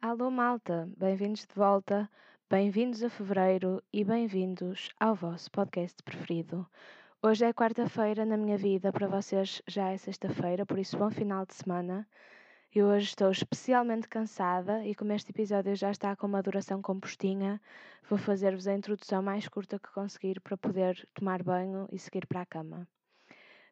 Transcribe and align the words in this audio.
Alô 0.00 0.30
malta, 0.30 0.88
bem-vindos 0.96 1.44
de 1.44 1.52
volta, 1.56 2.08
bem-vindos 2.48 3.02
a 3.02 3.10
fevereiro 3.10 3.82
e 3.92 4.04
bem-vindos 4.04 4.90
ao 5.00 5.12
vosso 5.12 5.50
podcast 5.50 6.00
preferido. 6.04 6.64
Hoje 7.20 7.44
é 7.44 7.52
quarta-feira 7.52 8.24
na 8.24 8.36
minha 8.36 8.56
vida, 8.56 8.92
para 8.92 9.08
vocês 9.08 9.60
já 9.66 9.90
é 9.90 9.96
sexta-feira, 9.96 10.64
por 10.64 10.78
isso 10.78 10.96
bom 10.96 11.10
final 11.10 11.44
de 11.44 11.54
semana. 11.54 12.08
Eu 12.72 12.86
hoje 12.86 13.06
estou 13.06 13.28
especialmente 13.32 14.06
cansada 14.06 14.86
e 14.86 14.94
como 14.94 15.12
este 15.12 15.32
episódio 15.32 15.74
já 15.74 15.90
está 15.90 16.14
com 16.14 16.28
uma 16.28 16.44
duração 16.44 16.80
compostinha, 16.80 17.60
vou 18.08 18.20
fazer-vos 18.20 18.68
a 18.68 18.74
introdução 18.74 19.20
mais 19.20 19.48
curta 19.48 19.80
que 19.80 19.92
conseguir 19.92 20.40
para 20.40 20.56
poder 20.56 21.08
tomar 21.12 21.42
banho 21.42 21.88
e 21.90 21.98
seguir 21.98 22.24
para 22.24 22.42
a 22.42 22.46
cama. 22.46 22.86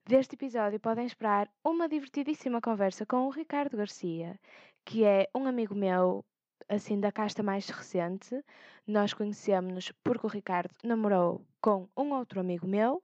Deste 0.08 0.36
episódio 0.36 0.78
podem 0.78 1.04
esperar 1.04 1.50
uma 1.64 1.88
divertidíssima 1.88 2.60
conversa 2.60 3.04
com 3.04 3.26
o 3.26 3.30
Ricardo 3.30 3.76
Garcia, 3.76 4.38
que 4.84 5.04
é 5.04 5.28
um 5.34 5.48
amigo 5.48 5.74
meu, 5.74 6.24
assim 6.68 7.00
da 7.00 7.10
casta 7.10 7.42
mais 7.42 7.68
recente. 7.68 8.40
Nós 8.86 9.12
conhecemos-nos 9.12 9.90
porque 10.04 10.24
o 10.24 10.30
Ricardo 10.30 10.70
namorou 10.84 11.44
com 11.60 11.88
um 11.96 12.12
outro 12.12 12.38
amigo 12.38 12.68
meu 12.68 13.02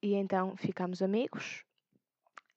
e 0.00 0.14
então 0.14 0.56
ficámos 0.56 1.02
amigos. 1.02 1.64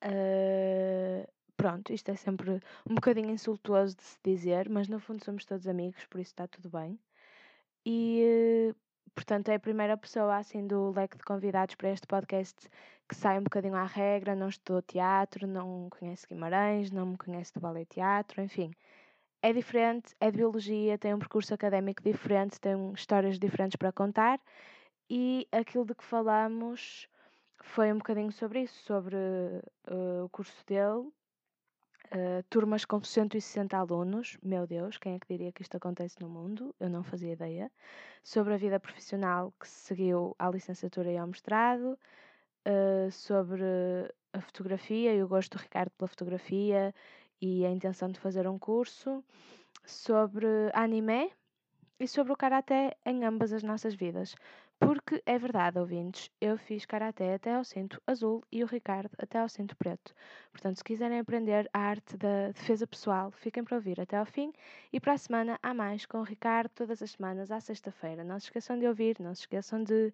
Uh, 0.05 1.27
pronto, 1.58 1.91
isto 1.91 2.12
é 2.12 2.16
sempre 2.16 2.62
um 2.88 2.94
bocadinho 2.94 3.32
insultuoso 3.32 3.98
de 3.98 4.04
se 4.04 4.20
dizer, 4.24 4.70
mas 4.70 4.88
no 4.88 4.99
fundo 4.99 5.26
somos 5.26 5.46
todos 5.46 5.68
amigos, 5.68 6.05
por 6.05 6.21
isso 6.21 6.30
está 6.30 6.48
tudo 6.48 6.70
bem. 6.70 6.99
E 7.84 8.76
portanto 9.16 9.49
é 9.49 9.55
a 9.55 9.60
primeira 9.60 9.98
pessoa 9.98 10.38
assim 10.38 10.68
do 10.68 10.91
leque 10.91 11.18
de 11.18 11.24
convidados 11.24 11.74
para 11.74 11.90
este 11.90 12.05
podcast 12.05 12.70
que 13.07 13.16
sai 13.16 13.39
um 13.39 13.43
bocadinho 13.43 13.75
à 13.75 13.85
regra, 13.85 14.35
não 14.35 14.49
estudou 14.49 14.81
teatro, 14.81 15.48
não 15.48 15.89
conhece 15.89 16.27
Guimarães, 16.27 16.91
não 16.91 17.05
me 17.07 17.17
conhece 17.17 17.53
do 17.53 17.59
ballet 17.59 17.85
teatro, 17.85 18.41
enfim. 18.41 18.71
É 19.41 19.52
diferente, 19.52 20.16
é 20.20 20.31
de 20.31 20.38
biologia, 20.38 20.98
tem 20.98 21.13
um 21.13 21.20
percurso 21.20 21.53
académico 21.53 22.02
diferente, 22.02 22.59
tem 22.59 22.93
histórias 22.93 23.38
diferentes 23.38 23.76
para 23.76 23.91
contar 23.91 24.40
e 25.10 25.48
aquilo 25.51 25.85
de 25.85 25.95
que 25.95 26.04
falamos 26.04 27.07
foi 27.62 27.91
um 27.91 27.98
bocadinho 27.98 28.32
sobre 28.32 28.62
isso, 28.62 28.84
sobre 28.85 29.15
uh, 29.15 30.26
o 30.26 30.29
curso 30.29 30.65
dele, 30.65 31.12
Uh, 32.12 32.43
turmas 32.48 32.85
com 32.85 33.04
160 33.04 33.76
alunos, 33.76 34.38
meu 34.43 34.67
Deus, 34.67 34.99
quem 34.99 35.15
é 35.15 35.20
que 35.20 35.26
diria 35.27 35.51
que 35.51 35.63
isto 35.63 35.76
acontece 35.76 36.21
no 36.21 36.29
mundo? 36.29 36.76
Eu 36.79 36.88
não 36.88 37.04
fazia 37.04 37.32
ideia. 37.32 37.71
Sobre 38.23 38.54
a 38.54 38.57
vida 38.57 38.79
profissional 38.79 39.51
que 39.60 39.67
seguiu 39.67 40.35
à 40.38 40.48
licenciatura 40.48 41.12
e 41.12 41.17
ao 41.17 41.26
mestrado, 41.26 41.98
uh, 42.68 43.12
sobre 43.12 43.64
a 44.34 44.42
fotografia 44.42 45.14
e 45.14 45.24
o 45.24 45.28
gosto 45.28 45.58
do 45.58 45.62
Ricardo 45.62 45.92
pela 45.92 46.08
fotografia 46.08 46.94
e 47.42 47.66
a 47.66 47.70
intenção 47.70 48.10
de 48.10 48.20
fazer 48.20 48.48
um 48.48 48.58
curso, 48.58 49.24
sobre 49.86 50.48
anime 50.74 51.32
e 52.00 52.08
sobre 52.08 52.34
o 52.34 52.38
karaté 52.38 52.96
em 53.06 53.24
ambas 53.26 53.54
as 53.54 53.64
nossas 53.64 53.94
vidas. 53.94 54.36
Porque 54.80 55.22
é 55.26 55.38
verdade, 55.38 55.80
ouvintes, 55.80 56.30
eu 56.41 56.58
fiz 56.58 56.86
karaté 56.86 57.36
até 57.36 57.54
ao 57.54 57.64
cinto 57.64 58.02
azul 58.06 58.44
e 58.52 58.64
o 58.64 58.68
Ricardo 58.68 59.12
até 59.18 59.40
ao 59.40 59.48
cinto 59.48 59.78
preto. 59.78 60.14
Portanto, 60.52 60.78
se 60.78 60.84
quiserem 60.84 61.20
aprender 61.20 61.70
a 61.74 61.80
arte 61.80 62.18
da 62.18 62.48
defesa 62.48 62.86
pessoal, 62.86 63.32
fiquem 63.32 63.64
para 63.64 63.78
ouvir 63.78 64.02
até 64.02 64.18
ao 64.18 64.25
fim. 64.25 64.52
E 64.91 65.00
para 65.00 65.14
a 65.14 65.18
semana 65.18 65.58
há 65.64 65.74
mais 65.74 66.06
com 66.06 66.19
o 66.19 66.24
Ricardo, 66.24 66.72
todas 66.75 67.02
as 67.02 67.12
semanas, 67.12 67.50
à 67.52 67.62
sexta-feira. 67.62 68.24
Não 68.24 68.38
se 68.40 68.47
esqueçam 68.47 68.78
de 68.78 68.86
ouvir, 68.86 69.18
não 69.19 69.34
se 69.34 69.41
esqueçam 69.41 69.81
de 69.81 70.12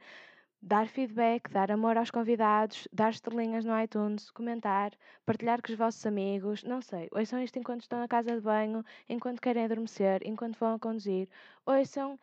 dar 0.61 0.87
feedback, 0.87 1.49
dar 1.49 1.71
amor 1.71 1.97
aos 1.97 2.11
convidados, 2.11 2.87
dar 2.91 3.11
estrelinhas 3.11 3.65
no 3.65 3.79
iTunes, 3.81 4.29
comentar, 4.31 4.91
partilhar 5.25 5.61
com 5.61 5.71
os 5.71 5.77
vossos 5.77 6.05
amigos, 6.05 6.63
não 6.63 6.81
sei. 6.81 7.07
Ouçam 7.11 7.41
isto 7.41 7.57
enquanto 7.57 7.81
estão 7.81 7.99
na 7.99 8.07
casa 8.07 8.35
de 8.35 8.41
banho, 8.41 8.83
enquanto 9.07 9.41
querem 9.41 9.65
adormecer, 9.65 10.21
enquanto 10.25 10.57
vão 10.57 10.75
a 10.75 10.79
conduzir. 10.79 11.29
Ouçam 11.65 12.19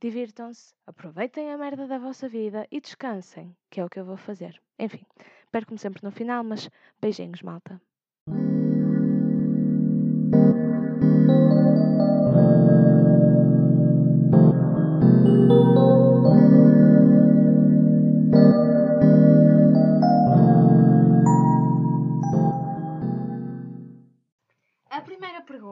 divirtam-se, 0.00 0.74
aproveitem 0.86 1.50
a 1.50 1.58
merda 1.58 1.86
da 1.86 1.98
vossa 1.98 2.28
vida 2.28 2.66
e 2.70 2.80
descansem, 2.80 3.56
que 3.70 3.80
é 3.80 3.84
o 3.84 3.90
que 3.90 3.98
eu 3.98 4.04
vou 4.04 4.16
fazer. 4.16 4.60
Enfim, 4.78 5.04
perco-me 5.50 5.78
sempre 5.78 6.02
no 6.04 6.10
final, 6.10 6.44
mas 6.44 6.70
beijinhos, 7.00 7.42
malta. 7.42 7.80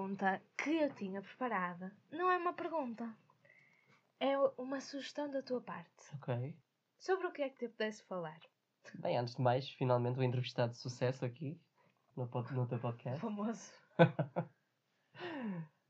Pergunta 0.06 0.40
que 0.56 0.70
eu 0.70 0.94
tinha 0.94 1.20
preparada 1.20 1.92
não 2.12 2.30
é 2.30 2.36
uma 2.36 2.52
pergunta 2.52 3.12
é 4.20 4.38
uma 4.56 4.80
sugestão 4.80 5.28
da 5.28 5.42
tua 5.42 5.60
parte. 5.60 5.90
Ok. 6.14 6.56
Sobre 6.96 7.26
o 7.26 7.32
que 7.32 7.42
é 7.42 7.50
que 7.50 7.58
te 7.58 7.68
pudesse 7.68 8.04
falar? 8.04 8.38
Bem, 8.94 9.18
antes 9.18 9.34
de 9.34 9.42
mais, 9.42 9.68
finalmente 9.68 10.18
o 10.18 10.22
entrevistado 10.22 10.72
de 10.72 10.78
sucesso 10.78 11.24
aqui 11.24 11.60
no, 12.16 12.30
no 12.52 12.66
teu 12.66 12.78
podcast. 12.78 13.20
Famoso. 13.20 13.72
uh, 14.00 14.06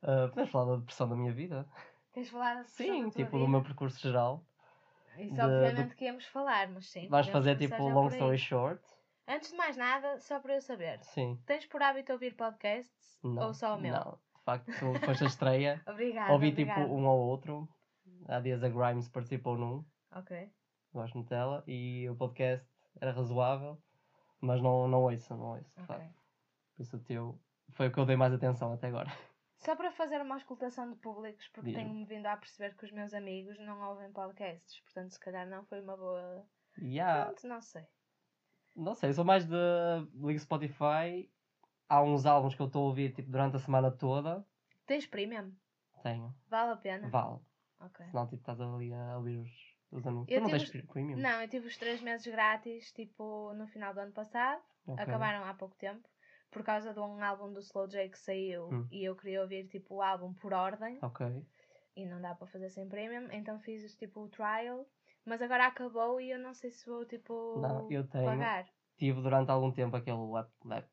podemos 0.31 0.50
falar 0.50 0.72
da 0.72 0.76
depressão 0.78 1.09
da 1.09 1.15
minha 1.15 1.32
vida? 1.32 1.69
Queres 2.12 2.31
falar 2.31 2.55
da 2.55 2.65
Sim, 2.65 3.10
tipo 3.10 3.32
vida? 3.32 3.38
do 3.38 3.49
meu 3.49 3.62
percurso 3.62 4.00
geral. 4.00 4.44
Isso 5.19 5.34
de, 5.34 5.41
obviamente 5.41 5.91
do... 5.91 5.94
que 5.94 6.05
íamos 6.06 6.25
falar, 6.25 6.69
mas 6.69 6.88
sim. 6.88 7.06
Vais 7.09 7.28
fazer 7.28 7.56
tipo 7.56 7.81
long 7.88 8.09
story 8.09 8.38
short. 8.38 8.82
Antes 9.28 9.50
de 9.50 9.56
mais 9.56 9.76
nada, 9.76 10.19
só 10.20 10.38
para 10.38 10.54
eu 10.54 10.60
saber. 10.60 11.03
Sim. 11.03 11.41
Tens 11.47 11.66
por 11.66 11.82
hábito 11.82 12.12
ouvir 12.12 12.37
podcasts? 12.37 13.19
Não, 13.22 13.48
ou 13.48 13.54
só 13.54 13.76
o 13.76 13.81
meu? 13.81 13.92
Não, 13.92 14.12
de 14.12 14.44
facto, 14.44 14.72
foste 15.04 15.25
a 15.25 15.26
estreia. 15.26 15.82
obrigada. 15.87 16.32
Ouvi 16.32 16.54
tipo 16.54 16.81
um 16.81 17.06
ou 17.06 17.19
outro. 17.26 17.69
Há 18.28 18.41
dias 18.41 18.62
a 18.62 18.69
Grimes 18.69 19.09
participou 19.09 19.59
num. 19.59 19.84
Ok. 20.14 20.50
Gosto 20.92 21.14
muito 21.14 21.28
dela. 21.28 21.64
E 21.66 22.09
o 22.09 22.16
podcast 22.16 22.66
era 23.00 23.12
razoável, 23.12 23.82
mas 24.41 24.62
não, 24.62 24.87
não 24.87 25.03
ouço, 25.03 25.34
não 25.34 25.56
ouço. 25.56 25.72
Okay. 25.82 26.08
Por 26.76 26.82
isso 26.82 26.97
o 26.97 27.00
teu 27.00 27.41
foi 27.70 27.88
o 27.88 27.93
que 27.93 27.98
eu 27.98 28.06
dei 28.06 28.16
mais 28.16 28.32
atenção 28.32 28.72
até 28.72 28.88
agora. 28.88 29.10
Só 29.58 29.75
para 29.75 29.91
fazer 29.91 30.20
uma 30.20 30.37
escutação 30.37 30.91
de 30.91 30.97
públicos, 30.97 31.48
porque 31.48 31.72
tenho-me 31.72 32.04
vindo 32.04 32.26
a 32.26 32.37
perceber 32.37 32.76
que 32.76 32.84
os 32.84 32.93
meus 32.93 33.12
amigos 33.14 33.58
não 33.58 33.81
ouvem 33.88 34.12
podcasts, 34.12 34.81
portanto, 34.81 35.12
se 35.12 35.19
calhar 35.19 35.48
não 35.48 35.64
foi 35.64 35.81
uma 35.81 35.97
boa. 35.97 36.47
Yeah. 36.78 37.25
Pronto, 37.25 37.48
não 37.48 37.60
sei. 37.60 37.87
Não 38.76 38.94
sei, 38.94 39.12
sou 39.12 39.25
mais 39.25 39.47
de 39.47 39.56
ligo 40.14 40.38
Spotify. 40.38 41.31
Há 41.88 42.03
uns 42.03 42.26
álbuns 42.26 42.54
que 42.54 42.60
eu 42.60 42.66
estou 42.66 42.82
a 42.82 42.87
ouvir 42.87 43.12
tipo, 43.12 43.31
durante 43.31 43.56
a 43.56 43.59
semana 43.59 43.91
toda. 43.91 44.44
Tens 44.87 45.06
premium? 45.06 45.53
Tenho. 46.03 46.34
Vale 46.48 46.72
a 46.72 46.76
pena? 46.76 47.09
Vale. 47.09 47.41
Ok. 47.81 48.06
Senão, 48.06 48.26
tipo, 48.26 48.41
estás 48.41 48.60
ali 48.60 48.92
a 48.92 49.16
ouvir 49.16 49.38
os, 49.38 49.50
os 49.91 50.06
anúncios. 50.06 50.37
Eu 50.37 50.41
tu 50.41 50.44
não 50.44 50.50
tens 50.50 50.62
os... 50.62 50.84
premium? 50.92 51.16
Não, 51.16 51.41
eu 51.42 51.48
tive 51.48 51.66
os 51.66 51.76
3 51.76 52.00
meses 52.03 52.26
grátis, 52.26 52.92
tipo, 52.92 53.53
no 53.54 53.66
final 53.66 53.94
do 53.94 54.00
ano 54.00 54.12
passado. 54.12 54.60
Okay. 54.87 55.04
Acabaram 55.04 55.44
há 55.44 55.54
pouco 55.54 55.75
tempo. 55.76 56.08
Por 56.50 56.62
causa 56.62 56.93
de 56.93 57.00
um 57.00 57.22
álbum 57.22 57.53
do 57.53 57.60
Slow 57.60 57.88
J 57.88 58.08
que 58.08 58.19
saiu 58.19 58.69
hum. 58.69 58.87
e 58.91 59.04
eu 59.04 59.16
queria 59.16 59.43
ouvir, 59.43 59.66
tipo, 59.69 59.97
o 59.97 60.03
álbum 60.03 60.32
por 60.34 60.53
ordem. 60.53 60.98
Ok. 61.03 61.26
E 61.97 62.06
não 62.06 62.20
dá 62.20 62.34
para 62.34 62.47
fazer 62.47 62.70
sem 62.70 62.88
premium. 62.88 63.28
Então 63.31 63.58
fiz, 63.58 63.94
tipo, 63.97 64.20
o 64.20 64.28
trial. 64.28 64.87
Mas 65.26 65.42
agora 65.42 65.66
acabou 65.66 66.20
e 66.20 66.31
eu 66.31 66.38
não 66.38 66.54
sei 66.54 66.70
se 66.70 66.88
vou, 66.88 67.04
tipo, 67.04 67.59
não, 67.60 67.91
eu 67.91 68.06
tenho. 68.09 68.25
pagar. 68.25 68.66
Tive 68.97 69.20
durante 69.20 69.50
algum 69.50 69.70
tempo 69.72 69.97
aquele 69.97 70.16
web, 70.16 70.48
web 70.64 70.87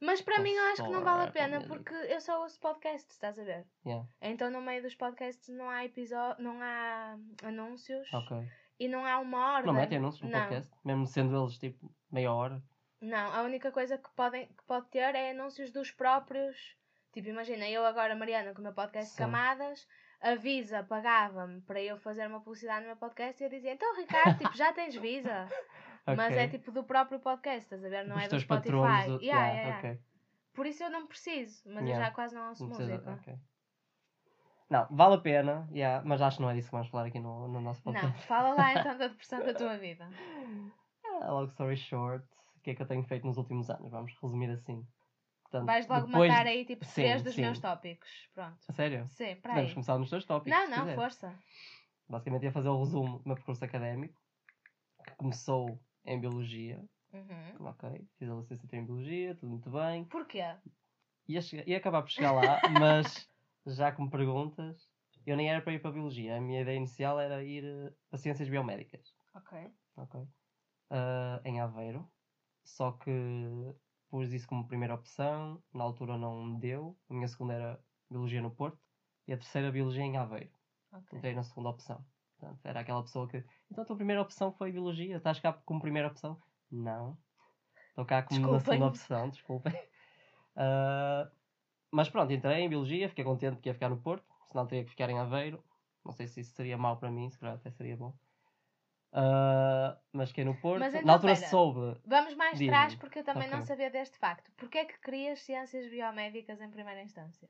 mas 0.00 0.20
para 0.20 0.40
mim 0.40 0.52
eu 0.52 0.64
acho 0.64 0.84
que 0.84 0.90
não 0.90 1.02
vale 1.02 1.28
a 1.28 1.32
pena 1.32 1.62
porque 1.62 1.94
eu 1.94 2.20
só 2.20 2.42
ouço 2.42 2.60
podcasts, 2.60 3.14
estás 3.14 3.38
a 3.38 3.44
ver? 3.44 3.66
Yeah. 3.84 4.06
Então 4.20 4.50
no 4.50 4.60
meio 4.60 4.82
dos 4.82 4.94
podcasts 4.94 5.48
não 5.48 5.70
há 5.70 5.84
episódio, 5.84 6.42
não 6.44 6.60
há 6.60 7.16
anúncios 7.42 8.12
Ok. 8.12 8.46
e 8.78 8.88
não 8.88 9.06
há 9.06 9.18
uma 9.18 9.54
ordem. 9.54 9.66
Não 9.66 9.72
metem 9.80 9.98
anúncios 9.98 10.22
no 10.22 10.28
Não. 10.28 10.40
podcast? 10.40 10.70
Mesmo 10.84 11.06
sendo 11.06 11.42
eles 11.42 11.56
tipo 11.58 11.90
meia 12.10 12.32
hora? 12.32 12.62
Não, 13.00 13.32
a 13.34 13.42
única 13.42 13.72
coisa 13.72 13.96
que, 13.96 14.10
podem, 14.14 14.46
que 14.48 14.62
pode 14.66 14.86
ter 14.88 15.14
é 15.14 15.30
anúncios 15.30 15.70
dos 15.70 15.90
próprios. 15.90 16.76
Tipo, 17.16 17.30
imagina, 17.30 17.66
eu 17.66 17.82
agora, 17.86 18.14
Mariana, 18.14 18.52
com 18.52 18.60
o 18.60 18.62
meu 18.62 18.74
podcast 18.74 19.12
Sim. 19.12 19.16
Camadas, 19.16 19.88
a 20.20 20.34
Visa 20.34 20.82
pagava-me 20.82 21.62
para 21.62 21.80
eu 21.80 21.96
fazer 21.96 22.26
uma 22.26 22.40
publicidade 22.42 22.82
no 22.82 22.88
meu 22.88 22.96
podcast 22.98 23.42
e 23.42 23.46
eu 23.46 23.48
dizia, 23.48 23.72
então 23.72 23.96
Ricardo, 23.96 24.36
tipo, 24.36 24.54
já 24.54 24.70
tens 24.74 24.94
Visa? 24.96 25.48
Mas 26.06 26.26
Ok. 26.30 26.36
é 26.36 26.48
tipo 26.48 26.70
do 26.70 26.84
próprio 26.84 27.18
podcast, 27.18 27.60
estás 27.62 27.82
a 27.82 27.88
ver? 27.88 28.06
Não 28.06 28.16
Dos 28.16 28.24
é 28.24 28.28
do 28.28 28.38
Spotify. 28.40 28.70
patrões. 28.70 29.06
Yeah, 29.06 29.22
yeah, 29.22 29.46
yeah, 29.48 29.62
yeah. 29.62 29.78
ok. 29.78 30.00
Por 30.52 30.66
isso 30.66 30.84
eu 30.84 30.90
não 30.90 31.06
preciso, 31.06 31.62
mas 31.64 31.84
eu 31.84 31.88
Yeah. 31.88 32.04
já 32.04 32.10
quase 32.10 32.34
não 32.34 32.48
ouço 32.50 32.62
Não 32.64 32.68
precisa- 32.76 32.92
música. 32.98 33.12
ok. 33.12 33.34
Não, 34.68 34.86
vale 34.90 35.14
a 35.14 35.18
pena, 35.18 35.66
yeah, 35.72 36.04
mas 36.04 36.20
acho 36.20 36.36
que 36.36 36.42
não 36.42 36.50
é 36.50 36.54
disso 36.54 36.68
que 36.68 36.72
vamos 36.72 36.88
falar 36.88 37.06
aqui 37.06 37.18
no, 37.18 37.48
no 37.48 37.62
nosso 37.62 37.80
Não, 37.86 37.94
podcast. 37.94 38.26
fala 38.26 38.52
lá 38.52 38.72
então 38.74 38.92
da 38.98 39.08
depressão 39.08 39.38
da 39.42 39.54
tua 39.54 39.78
vida. 39.78 40.06
Ah, 41.22 41.30
long 41.32 41.46
story 41.46 41.78
short, 41.78 42.26
o 42.56 42.60
que 42.60 42.72
é 42.72 42.74
que 42.74 42.82
eu 42.82 42.86
tenho 42.86 43.02
feito 43.04 43.26
nos 43.26 43.38
últimos 43.38 43.70
anos? 43.70 43.90
Vamos 43.90 44.14
resumir 44.22 44.50
assim. 44.50 44.86
Portanto, 45.50 45.66
Vais 45.66 45.86
logo 45.86 46.06
depois- 46.06 46.30
matar 46.30 46.46
aí 46.46 46.64
tipo 46.64 46.84
Sim, 46.84 46.92
três 47.02 47.22
dos 47.22 47.34
sim. 47.34 47.40
meus 47.42 47.58
tópicos. 47.60 48.08
Pronto. 48.34 48.58
A 48.68 48.72
sério? 48.72 49.06
Sim, 49.10 49.36
para 49.36 49.52
Podemos 49.52 49.68
aí. 49.70 49.74
começar 49.74 49.98
nos 49.98 50.10
teus 50.10 50.24
tópicos. 50.24 50.58
Não, 50.58 50.68
não, 50.86 50.94
força. 50.94 51.38
Basicamente 52.08 52.42
ia 52.44 52.52
fazer 52.52 52.68
o 52.68 52.78
resumo 52.78 53.18
do 53.20 53.26
meu 53.26 53.36
percurso 53.36 53.64
académico, 53.64 54.20
que 55.04 55.14
começou 55.16 55.80
em 56.04 56.20
Biologia. 56.20 56.84
Uhum. 57.12 57.66
Ok, 57.68 58.06
fiz 58.18 58.28
a 58.28 58.34
licenciatura 58.34 58.82
em 58.82 58.84
Biologia, 58.84 59.34
tudo 59.36 59.50
muito 59.50 59.70
bem. 59.70 60.04
Porquê? 60.04 60.42
Ia, 61.28 61.40
chegar- 61.40 61.66
ia 61.68 61.76
acabar 61.78 62.02
por 62.02 62.10
chegar 62.10 62.32
lá, 62.32 62.60
mas 63.04 63.28
já 63.66 63.90
que 63.92 64.02
me 64.02 64.10
perguntas, 64.10 64.88
eu 65.24 65.36
nem 65.36 65.48
era 65.50 65.60
para 65.62 65.72
ir 65.72 65.78
para 65.80 65.90
a 65.90 65.94
Biologia. 65.94 66.36
A 66.36 66.40
minha 66.40 66.60
ideia 66.62 66.76
inicial 66.76 67.18
era 67.20 67.42
ir 67.42 67.64
eh, 67.64 67.92
para 68.10 68.18
Ciências 68.18 68.48
Biomédicas. 68.48 69.14
Ok. 69.34 69.70
Ok. 69.96 70.20
Ah, 70.90 71.40
em 71.44 71.60
Aveiro. 71.60 72.08
Só 72.64 72.92
que 72.92 73.10
pus 74.08 74.32
isso 74.32 74.46
como 74.48 74.66
primeira 74.66 74.94
opção. 74.94 75.62
Na 75.72 75.84
altura 75.84 76.16
não 76.16 76.44
me 76.44 76.58
deu. 76.58 76.96
A 77.08 77.14
minha 77.14 77.28
segunda 77.28 77.54
era 77.54 77.80
Biologia 78.10 78.42
no 78.42 78.50
Porto. 78.50 78.78
E 79.26 79.32
a 79.32 79.36
terceira, 79.36 79.70
Biologia 79.70 80.02
em 80.02 80.16
Aveiro. 80.16 80.50
Ok. 80.92 81.18
Entrei 81.18 81.34
na 81.34 81.42
segunda 81.42 81.70
opção. 81.70 82.04
Portanto, 82.38 82.60
era 82.64 82.80
aquela 82.80 83.02
pessoa 83.02 83.28
que. 83.28 83.44
Então 83.70 83.82
a 83.82 83.86
tua 83.86 83.96
primeira 83.96 84.22
opção 84.22 84.52
foi 84.52 84.70
Biologia? 84.72 85.16
Estás 85.16 85.40
cá 85.40 85.52
como 85.52 85.80
primeira 85.80 86.08
opção? 86.08 86.40
Não. 86.70 87.16
Estou 87.88 88.04
cá 88.04 88.22
como 88.22 88.52
na 88.52 88.60
segunda 88.60 88.86
opção, 88.86 89.30
desculpem. 89.30 89.72
Ah, 90.58 91.30
mas 91.90 92.08
pronto, 92.08 92.32
entrei 92.32 92.62
em 92.62 92.68
Biologia, 92.70 93.10
fiquei 93.10 93.22
contente 93.22 93.60
que 93.60 93.68
ia 93.68 93.74
ficar 93.74 93.90
no 93.90 93.98
Porto, 93.98 94.24
senão 94.46 94.66
teria 94.66 94.84
que 94.84 94.90
ficar 94.90 95.10
em 95.10 95.18
Aveiro. 95.18 95.62
Não 96.02 96.12
sei 96.12 96.26
se 96.26 96.40
isso 96.40 96.54
seria 96.54 96.78
mau 96.78 96.96
para 96.96 97.10
mim, 97.10 97.28
se 97.28 97.38
calhar 97.38 97.56
até 97.56 97.70
seria 97.70 97.94
bom. 97.94 98.16
Ah, 99.16 99.98
mas 100.12 100.28
fiquei 100.30 100.44
no 100.44 100.54
Porto. 100.60 100.84
Então, 100.86 101.02
na 101.06 101.12
altura 101.14 101.34
pera. 101.34 101.48
soube. 101.50 102.00
Vamos 102.04 102.34
mais 102.34 102.60
atrás 102.60 102.94
porque 102.94 103.18
eu 103.20 103.24
também 103.24 103.48
não 103.48 103.58
Ok. 103.58 103.68
sabia 103.68 103.90
deste 103.90 104.16
facto. 104.18 104.52
Porquê 104.56 104.78
é 104.78 104.84
que 104.84 105.00
querias 105.00 105.40
ciências 105.42 105.88
biomédicas 105.90 106.60
em 106.60 106.70
primeira 106.70 107.02
instância? 107.02 107.48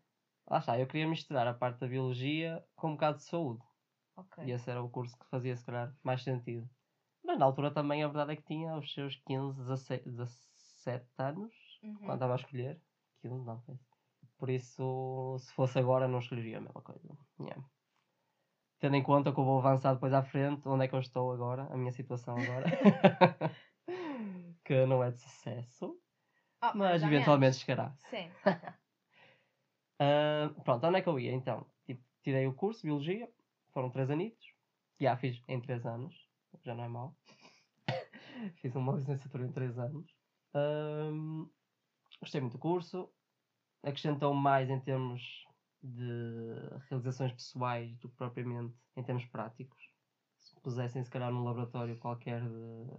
Lá 0.49 0.59
está, 0.59 0.79
eu 0.79 0.87
queria 0.87 1.09
misturar 1.09 1.47
a 1.47 1.55
parte 1.55 1.81
da 1.81 1.89
Biologia 1.89 2.65
com 2.77 2.89
um 2.91 2.93
bocado 2.93 3.19
de 3.19 3.25
saúde. 3.25 3.63
Ok. 4.17 4.39
E 4.43 4.51
esse 4.53 4.71
era 4.71 4.83
o 4.83 4.91
curso 4.91 5.19
que 5.19 5.27
fazia, 5.29 5.57
se 5.57 5.65
calhar, 5.65 5.97
mais 6.05 6.23
sentido. 6.23 6.69
Mas 7.25 7.39
na 7.39 7.47
altura 7.47 7.73
também 7.73 8.03
a 8.05 8.09
verdade 8.09 8.33
é 8.33 8.37
que 8.37 8.45
tinha 8.45 8.77
os 8.77 8.93
seus 8.95 9.17
15, 9.27 9.59
16, 9.59 10.05
17 10.05 11.09
anos, 11.19 11.55
Uhum. 11.83 11.99
quando 12.05 12.17
estava 12.17 12.35
a 12.35 12.37
escolher. 12.37 12.83
15, 13.23 13.45
não. 13.45 13.63
Por 14.39 14.51
isso, 14.51 15.37
se 15.41 15.53
fosse 15.55 15.79
agora, 15.79 16.09
não 16.09 16.21
escolheria 16.21 16.59
a 16.59 16.61
mesma 16.63 16.83
coisa. 16.83 17.19
Yeah. 17.41 17.63
Tendo 18.79 18.97
em 18.97 19.03
conta 19.03 19.33
que 19.33 19.41
eu 19.41 19.45
vou 19.45 19.59
avançar 19.59 19.95
depois 19.95 20.13
à 20.13 20.23
frente, 20.23 20.69
onde 20.69 20.85
é 20.85 20.89
que 20.89 20.95
eu 20.95 21.01
estou 21.01 21.33
agora, 21.33 21.67
a 21.71 21.77
minha 21.77 21.93
situação 21.93 22.37
agora. 22.37 22.67
que 24.65 24.85
não 24.87 25.03
é 25.03 25.11
de 25.11 25.19
sucesso, 25.19 25.99
Oh, 26.63 26.73
mas 26.75 27.03
eventualmente 27.03 27.57
chegará. 27.57 27.95
Sim. 28.11 28.31
Ah, 29.99 30.51
pronto, 30.63 30.87
onde 30.87 30.99
é 30.99 31.01
que 31.01 31.09
eu 31.09 31.19
ia 31.19 31.33
então? 31.33 31.67
Tipo, 31.87 32.05
tirei 32.23 32.47
o 32.47 32.53
curso 32.53 32.83
de 32.83 32.89
Biologia, 32.89 33.33
foram 33.73 33.89
3 33.89 34.11
anitos, 34.11 34.47
já 35.01 35.17
fiz 35.17 35.43
em 35.49 35.59
3 35.59 35.87
anos, 35.87 36.15
já 36.63 36.75
não 36.75 36.85
é 36.85 36.89
mau. 36.89 37.17
fiz 38.61 38.77
uma 38.77 38.93
licenciatura 38.93 39.47
em 39.47 39.53
3 39.53 39.79
anos. 39.79 40.15
Ahm, 40.53 41.49
gostei 42.21 42.43
muito 42.43 42.53
do 42.53 42.59
curso, 42.59 43.11
acrescentou 43.83 44.35
mais 44.35 44.69
em 44.69 44.79
termos 44.81 45.46
de 45.87 46.79
realizações 46.89 47.33
pessoais 47.33 47.99
do 47.99 48.09
que 48.11 48.17
propriamente 48.17 48.77
em 48.97 49.05
termos 49.05 49.27
práticos. 49.27 49.93
Se 50.39 50.61
pusessem, 50.63 51.03
se 51.05 51.11
calhar, 51.11 51.33
num 51.33 51.43
laboratório 51.45 51.99
qualquer 51.99 52.43
de 52.49 52.91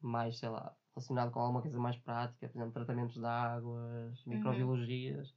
mais, 0.00 0.38
sei 0.38 0.48
lá, 0.48 0.76
relacionado 0.94 1.32
com 1.32 1.40
alguma 1.40 1.62
coisa 1.62 1.78
mais 1.78 1.96
prática, 1.98 2.48
por 2.48 2.58
exemplo, 2.58 2.72
tratamentos 2.74 3.16
de 3.16 3.24
águas, 3.26 4.24
microbiologias. 4.26 5.36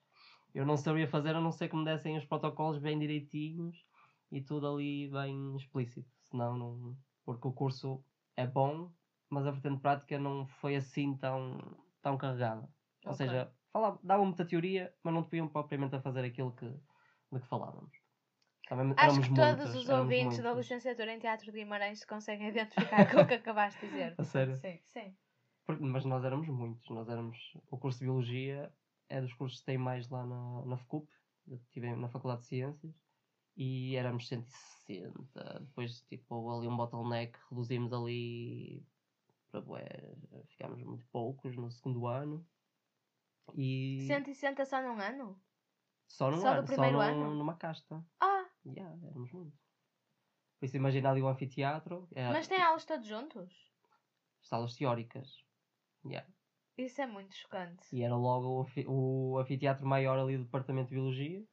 Eu 0.53 0.65
não 0.65 0.77
sabia 0.77 1.07
fazer 1.07 1.35
a 1.35 1.41
não 1.41 1.51
ser 1.51 1.69
que 1.69 1.75
me 1.75 1.85
dessem 1.85 2.17
os 2.17 2.25
protocolos 2.25 2.77
bem 2.79 2.99
direitinhos 2.99 3.85
e 4.31 4.41
tudo 4.43 4.67
ali 4.67 5.09
bem 5.09 5.55
explícito. 5.55 6.09
Senão, 6.23 6.57
não... 6.57 6.97
porque 7.25 7.47
o 7.47 7.53
curso 7.53 8.05
é 8.35 8.45
bom, 8.47 8.93
mas 9.29 9.45
a 9.47 9.51
vertente 9.51 9.81
prática 9.81 10.19
não 10.19 10.45
foi 10.45 10.75
assim 10.75 11.17
tão, 11.17 11.57
tão 12.01 12.17
carregada. 12.17 12.69
Ou 13.05 13.13
Ok. 13.13 13.17
seja, 13.17 13.55
falava, 13.71 13.99
davam 14.03 14.25
muita 14.25 14.45
teoria, 14.45 14.93
mas 15.03 15.13
não 15.13 15.23
te 15.23 15.29
podiam 15.29 15.47
propriamente 15.47 15.95
a 15.95 16.01
fazer 16.01 16.23
aquilo 16.25 16.51
que, 16.53 16.67
de 17.31 17.39
que 17.39 17.47
falávamos. 17.47 17.91
Também 18.67 18.93
Acho 18.97 19.21
que 19.21 19.33
todos 19.33 19.75
os 19.75 19.89
ouvintes 19.89 20.37
da 20.37 20.43
muitas. 20.53 20.57
licenciatura 20.69 21.13
em 21.13 21.19
Teatro 21.19 21.45
de 21.47 21.51
Guimarães 21.51 21.99
se 21.99 22.07
conseguem 22.07 22.47
identificar 22.49 23.11
com 23.11 23.21
o 23.21 23.27
que 23.27 23.33
acabaste 23.33 23.81
de 23.81 23.87
dizer. 23.91 24.15
A 24.19 24.23
sério? 24.23 24.55
Sim, 24.55 24.79
sim. 24.85 25.15
Porque- 25.65 25.83
mas 25.83 26.05
nós 26.05 26.23
éramos 26.23 26.47
muitos. 26.47 26.87
Nós 26.89 27.09
éramos. 27.09 27.37
O 27.69 27.77
curso 27.77 27.99
de 27.99 28.05
Biologia 28.05 28.71
é 29.09 29.19
dos 29.19 29.33
cursos 29.33 29.59
que 29.59 29.65
tem 29.65 29.77
mais 29.77 30.07
lá 30.09 30.25
na, 30.25 30.65
na 30.65 30.77
FCUP. 30.77 31.09
Eu 31.47 31.57
estive 31.57 31.93
na 31.95 32.07
Faculdade 32.07 32.41
de 32.43 32.47
Ciências. 32.47 32.93
E 33.57 33.95
éramos 33.97 34.25
160. 34.29 35.59
Depois, 35.59 36.01
tipo, 36.03 36.49
ali 36.57 36.67
um 36.67 36.77
bottleneck. 36.77 37.37
Reduzimos 37.49 37.91
ali. 37.91 38.85
Para 39.51 39.59
bué, 39.61 39.85
ficámos 40.47 40.81
muito 40.81 41.05
poucos 41.11 41.57
no 41.57 41.69
segundo 41.69 42.07
ano. 42.07 42.45
E. 43.55 44.05
160 44.07 44.65
só 44.65 44.81
num 44.81 44.99
ano? 44.99 45.41
Só 46.07 46.29
num 46.31 46.37
só 46.37 46.53
do 46.53 46.59
ano, 46.59 46.67
só 46.67 46.73
primeiro 46.73 46.97
num- 46.97 47.03
ano? 47.03 47.35
numa 47.35 47.55
casta. 47.57 48.05
Ah, 48.19 48.45
Yeah, 48.65 48.95
éramos 49.07 49.31
muitos. 49.31 49.59
Por 50.59 50.65
isso, 50.65 50.77
imagina 50.77 51.09
ali 51.09 51.21
o 51.21 51.27
anfiteatro. 51.27 52.07
É, 52.13 52.31
mas 52.31 52.47
tem 52.47 52.61
aulas 52.61 52.85
todos 52.85 53.07
juntos? 53.07 53.51
Salas 54.43 54.75
teóricas. 54.75 55.43
Yeah. 56.05 56.27
Isso 56.77 57.01
é 57.01 57.07
muito 57.07 57.35
chocante. 57.35 57.83
E 57.95 58.03
era 58.03 58.15
logo 58.15 58.67
o, 58.87 59.33
o 59.33 59.39
anfiteatro 59.39 59.85
maior 59.85 60.19
ali 60.19 60.37
do 60.37 60.43
departamento 60.43 60.89
de 60.89 60.95
Biologia. 60.95 61.43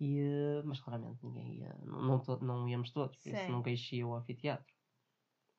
E, 0.00 0.18
eh, 0.18 0.62
mas 0.64 0.80
claramente 0.80 1.24
ninguém 1.24 1.60
ia. 1.60 1.74
Não, 1.84 2.02
não, 2.02 2.20
to- 2.20 2.40
não 2.44 2.68
íamos 2.68 2.90
todos, 2.90 3.16
por 3.18 3.28
isso 3.28 3.46
Sim. 3.46 3.52
nunca 3.52 3.70
enchia 3.70 4.04
o 4.06 4.14
anfiteatro. 4.14 4.74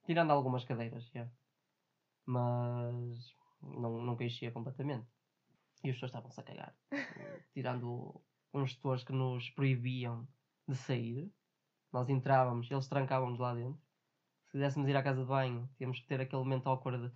Tirando 0.06 0.32
algumas 0.32 0.66
cadeiras, 0.66 1.06
já. 1.10 1.32
Mas 2.26 3.34
não, 3.62 4.02
nunca 4.02 4.24
enchia 4.26 4.52
completamente. 4.52 5.13
E 5.84 5.90
as 5.90 5.96
pessoas 5.96 6.10
estavam-se 6.10 6.40
a 6.40 6.44
cagar. 6.44 6.76
Tirando 7.54 8.22
uns 8.54 8.70
gestores 8.72 9.04
que 9.04 9.12
nos 9.12 9.50
proibiam 9.50 10.28
de 10.68 10.76
sair. 10.76 11.32
Nós 11.92 12.10
entrávamos, 12.10 12.70
eles 12.72 12.88
trancavam-nos 12.88 13.40
lá 13.40 13.54
dentro. 13.54 13.82
Se 14.46 14.52
quiséssemos 14.52 14.88
ir 14.88 14.96
à 14.96 15.04
casa 15.04 15.22
de 15.22 15.28
banho, 15.28 15.70
tínhamos 15.78 16.00
que 16.00 16.08
ter 16.08 16.22
aquele 16.22 16.44
momento 16.44 16.68
awkward 16.68 17.10
de 17.10 17.14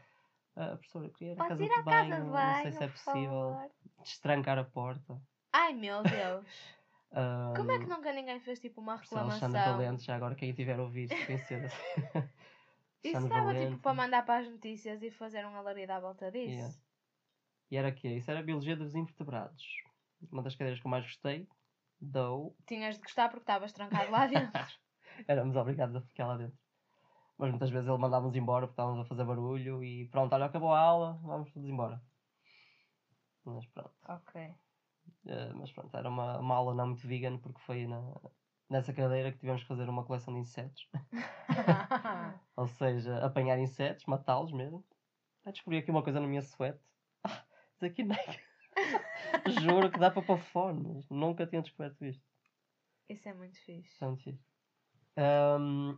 ah, 0.57 0.75
professora, 0.75 1.05
eu 1.05 1.11
queria 1.11 1.33
ir 1.33 1.41
à 1.41 1.47
casa, 1.47 1.63
ir 1.63 1.67
de 1.67 1.73
à 1.73 1.81
banho, 1.83 2.09
casa 2.09 2.23
de 2.23 2.29
não 2.29 2.61
sei 2.63 2.71
se 2.71 2.77
é 2.77 2.79
banho, 2.79 2.91
possível. 2.91 3.29
favor. 3.29 3.71
Destrancar 4.03 4.57
a 4.57 4.63
porta. 4.63 5.21
Ai 5.53 5.73
meu 5.73 6.01
Deus. 6.01 6.77
Como 7.55 7.71
é 7.71 7.79
que 7.79 7.85
nunca 7.85 8.11
ninguém 8.11 8.39
fez 8.39 8.59
tipo 8.59 8.81
uma 8.81 8.95
professor 8.95 9.19
Alexandre 9.19 9.59
reclamação? 9.59 9.77
Valente, 9.77 10.03
já 10.03 10.15
agora 10.15 10.35
quem 10.35 10.53
tiver 10.53 10.79
ouvido, 10.79 11.15
conhecer. 11.25 11.71
Isso 13.03 13.29
dava 13.29 13.53
tipo 13.53 13.77
para 13.77 13.93
mandar 13.93 14.25
para 14.25 14.41
as 14.41 14.49
notícias 14.49 15.01
e 15.01 15.11
fazer 15.11 15.45
um 15.45 15.55
alarido 15.55 15.93
à 15.93 15.99
volta 15.99 16.29
disso. 16.31 16.51
Yeah. 16.51 16.75
E 17.69 17.77
era 17.77 17.89
o 17.89 17.93
quê? 17.93 18.15
Isso 18.15 18.31
era 18.31 18.41
Biologia 18.41 18.75
dos 18.75 18.95
Invertebrados. 18.95 19.63
Uma 20.31 20.41
das 20.41 20.55
cadeiras 20.55 20.79
que 20.79 20.87
eu 20.87 20.91
mais 20.91 21.05
gostei. 21.05 21.47
Dou. 21.99 22.55
Tinhas 22.65 22.95
de 22.95 23.01
gostar 23.01 23.29
porque 23.29 23.43
estavas 23.43 23.73
trancado 23.73 24.11
lá 24.11 24.27
dentro. 24.27 24.61
Éramos 25.27 25.55
obrigados 25.55 25.95
a 25.95 26.01
ficar 26.01 26.27
lá 26.27 26.37
dentro. 26.37 26.57
Mas 27.37 27.49
muitas 27.51 27.69
vezes 27.69 27.87
ele 27.87 27.97
mandava-nos 27.97 28.35
embora 28.35 28.67
porque 28.67 28.73
estávamos 28.73 29.05
a 29.05 29.09
fazer 29.09 29.23
barulho 29.23 29.83
e 29.83 30.07
pronto, 30.09 30.33
olha, 30.33 30.45
acabou 30.45 30.73
a 30.73 30.79
aula, 30.79 31.19
vamos 31.21 31.51
todos 31.51 31.69
embora. 31.69 32.01
Mas 33.45 33.65
pronto. 33.67 33.93
ok. 34.07 34.55
Eh, 35.25 35.53
mas 35.53 35.71
pronto, 35.71 35.95
era 35.95 36.09
uma, 36.09 36.39
uma 36.39 36.55
aula 36.55 36.73
não 36.73 36.87
muito 36.87 37.07
vegan 37.07 37.37
porque 37.37 37.61
foi 37.61 37.85
na, 37.85 38.01
nessa 38.69 38.93
cadeira 38.93 39.31
que 39.31 39.39
tivemos 39.39 39.61
que 39.61 39.67
fazer 39.67 39.87
uma 39.87 40.03
coleção 40.03 40.33
de 40.33 40.39
insetos. 40.39 40.89
Ou 42.55 42.67
seja, 42.67 43.23
apanhar 43.23 43.59
insetos, 43.59 44.05
matá-los 44.05 44.51
mesmo. 44.51 44.83
Ah, 45.45 45.51
descobri 45.51 45.77
aqui 45.77 45.91
uma 45.91 46.03
coisa 46.03 46.19
na 46.19 46.27
minha 46.27 46.41
suete. 46.41 46.79
Ah, 47.81 47.85
aqui 47.85 48.03
nem. 48.03 48.17
Juro 49.61 49.91
que 49.91 49.99
dá 49.99 50.11
para 50.11 50.21
pôr 50.21 50.37
fones. 50.39 51.09
Nunca 51.09 51.45
tinha 51.47 51.61
descoberto 51.61 52.03
isto. 52.05 52.23
Isso 53.09 53.27
é 53.27 53.33
muito 53.33 53.57
fixe. 53.59 54.03
É 54.03 54.07
muito 54.07 54.23
fixe. 54.23 54.43
Ahm, 55.15 55.97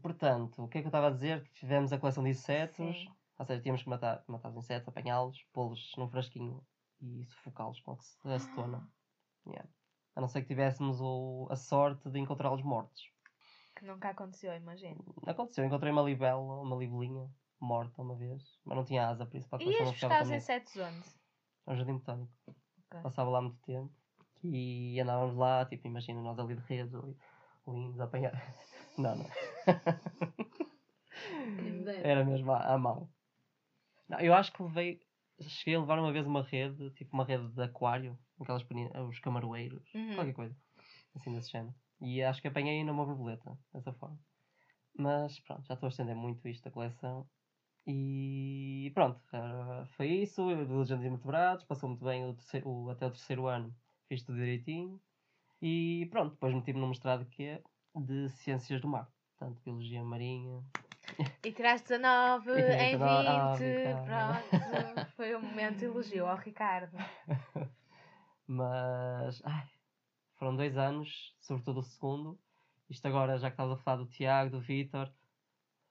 portanto, 0.00 0.62
o 0.64 0.68
que 0.68 0.78
é 0.78 0.80
que 0.80 0.86
eu 0.86 0.90
estava 0.90 1.08
a 1.08 1.10
dizer? 1.10 1.42
Tivemos 1.54 1.92
a 1.92 1.98
coleção 1.98 2.22
de 2.22 2.30
insetos. 2.30 2.76
Sim. 2.76 3.08
Ou 3.38 3.44
seja, 3.44 3.60
tínhamos 3.62 3.82
que 3.82 3.88
matar, 3.88 4.22
matar 4.28 4.50
os 4.50 4.56
insetos, 4.56 4.88
apanhá-los, 4.88 5.42
pô-los 5.52 5.92
num 5.96 6.08
frasquinho 6.08 6.64
e 7.00 7.24
sufocá-los 7.24 7.80
com 7.80 7.92
ox- 7.92 8.18
acetona. 8.24 8.88
Yeah. 9.46 9.68
A 10.14 10.20
não 10.20 10.28
ser 10.28 10.42
que 10.42 10.48
tivéssemos 10.48 11.00
o- 11.00 11.48
a 11.50 11.56
sorte 11.56 12.08
de 12.10 12.18
encontrá-los 12.20 12.62
mortos. 12.62 13.10
Que 13.74 13.84
nunca 13.86 14.10
aconteceu, 14.10 14.54
imagino. 14.54 15.02
Aconteceu, 15.26 15.64
encontrei 15.64 15.90
uma 15.90 16.02
libela, 16.02 16.38
uma 16.60 16.76
libelinha 16.76 17.28
morta 17.62 18.02
uma 18.02 18.16
vez, 18.16 18.42
mas 18.64 18.76
não 18.76 18.84
tinha 18.84 19.08
asa, 19.08 19.24
por 19.24 19.36
isso 19.36 19.48
para 19.48 19.62
E 19.62 19.66
depois 19.66 19.76
ias 19.76 19.86
não 19.86 19.94
ficava 19.94 20.14
buscar 20.14 20.22
os 20.22 20.28
comigo. 20.28 20.42
insetos 20.42 20.76
onde? 20.76 21.08
É 21.66 21.72
um 21.72 21.76
jardim 21.76 21.92
botânico. 21.94 22.32
Ok. 22.48 23.00
Passava 23.02 23.30
lá 23.30 23.40
muito 23.40 23.58
tempo 23.62 23.92
e 24.42 25.00
andávamos 25.00 25.36
lá, 25.36 25.64
tipo, 25.66 25.86
imagina 25.86 26.20
nós 26.20 26.38
ali 26.38 26.56
de 26.56 26.62
redes, 26.62 26.94
ali, 26.94 27.16
lindos, 27.66 28.00
a 28.00 28.04
apanhar. 28.04 28.32
Não, 28.98 29.16
não. 29.16 29.26
Era 32.02 32.24
mesmo 32.24 32.52
à, 32.52 32.74
à 32.74 32.76
mão. 32.78 33.08
Não, 34.08 34.20
eu 34.20 34.34
acho 34.34 34.52
que 34.52 34.62
levei. 34.62 35.00
Cheguei 35.40 35.76
a 35.76 35.80
levar 35.80 35.98
uma 35.98 36.12
vez 36.12 36.26
uma 36.26 36.42
rede, 36.42 36.90
tipo 36.90 37.14
uma 37.14 37.24
rede 37.24 37.48
de 37.48 37.62
aquário, 37.62 38.18
aquelas 38.40 38.62
pequeninas, 38.62 38.92
os 39.08 39.18
camaroeiros, 39.18 39.82
Uhum. 39.94 40.14
qualquer 40.14 40.34
coisa, 40.34 40.56
assim 41.16 41.32
desse 41.32 41.50
género. 41.50 41.74
E 42.00 42.22
acho 42.22 42.40
que 42.42 42.48
apanhei 42.48 42.78
ainda 42.78 42.92
uma 42.92 43.04
borboleta, 43.06 43.58
dessa 43.72 43.92
forma. 43.94 44.18
Mas 44.94 45.40
pronto, 45.40 45.66
já 45.66 45.74
estou 45.74 45.86
a 45.86 45.90
estender 45.90 46.14
muito 46.14 46.46
isto 46.46 46.62
da 46.64 46.70
coleção. 46.70 47.26
E 47.86 48.90
pronto, 48.94 49.20
eh, 49.32 49.84
foi 49.96 50.08
isso. 50.08 50.50
Eu 50.50 50.64
de 50.64 50.72
Legendas 50.72 51.04
Invertebrados, 51.04 51.64
passou 51.64 51.88
muito 51.88 52.04
bem 52.04 52.24
o 52.28 52.34
terceiro- 52.34 52.68
o- 52.68 52.90
até 52.90 53.06
o 53.06 53.10
terceiro 53.10 53.46
ano, 53.46 53.74
fiz 54.08 54.22
tudo 54.22 54.38
direitinho. 54.38 55.00
E 55.60 56.06
pronto, 56.10 56.32
depois 56.32 56.54
meti-me 56.54 56.80
no 56.80 56.88
mestrado 56.88 57.24
que 57.26 57.44
é 57.44 57.62
de 57.94 58.28
Ciências 58.30 58.80
do 58.80 58.88
Mar. 58.88 59.08
Portanto, 59.38 59.60
Biologia 59.64 60.02
Marinha. 60.04 60.62
E 61.44 61.50
tiraste 61.52 61.88
19 61.88 62.50
E 62.54 62.62
tirei 62.62 62.86
em 62.86 62.98
20, 62.98 63.58
19, 63.58 64.06
ah, 64.08 64.92
pronto. 64.94 65.10
Foi 65.16 65.34
um 65.36 65.42
momento 65.42 65.78
de 65.78 65.84
elogio 65.86 66.26
ao 66.26 66.36
Ricardo. 66.36 66.96
Mas, 68.46 69.40
ai, 69.44 69.68
foram 70.34 70.54
dois 70.56 70.76
anos, 70.76 71.34
sobretudo 71.40 71.80
o 71.80 71.82
segundo. 71.82 72.38
Isto 72.90 73.06
agora, 73.06 73.38
já 73.38 73.48
que 73.48 73.54
estavas 73.54 73.78
a 73.78 73.82
falar 73.82 73.96
do 73.98 74.06
Tiago, 74.06 74.50
do 74.50 74.60
Vitor, 74.60 75.10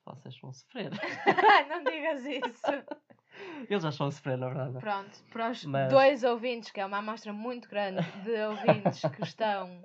vocês 0.06 0.38
vão 0.40 0.52
sofrer. 0.54 0.92
não 1.70 1.84
digas 1.84 2.24
isso. 2.26 2.62
Eles 3.70 3.82
já 3.84 3.90
estão 3.90 4.08
a 4.08 4.12
sofrer, 4.12 4.38
na 4.38 4.48
verdade. 4.48 4.80
Pronto, 4.80 5.24
para 5.32 5.52
os 5.52 5.64
Mas- 5.66 5.90
dois 5.92 6.24
ouvintes, 6.24 6.72
que 6.72 6.80
é 6.82 6.86
uma 6.86 6.98
amostra 6.98 7.32
muito 7.32 7.70
grande 7.70 8.02
de 8.24 8.42
ouvintes 8.44 9.02
que 9.02 9.24
estão 9.24 9.84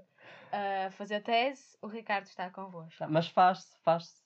a 0.52 0.90
fazer 0.92 1.20
tese, 1.22 1.76
o 1.82 1.86
Ricardo 1.86 2.26
está 2.26 2.50
convosco. 2.50 3.04
Mas 3.08 3.28
faz-se, 3.28 3.76
faz-se. 3.82 4.24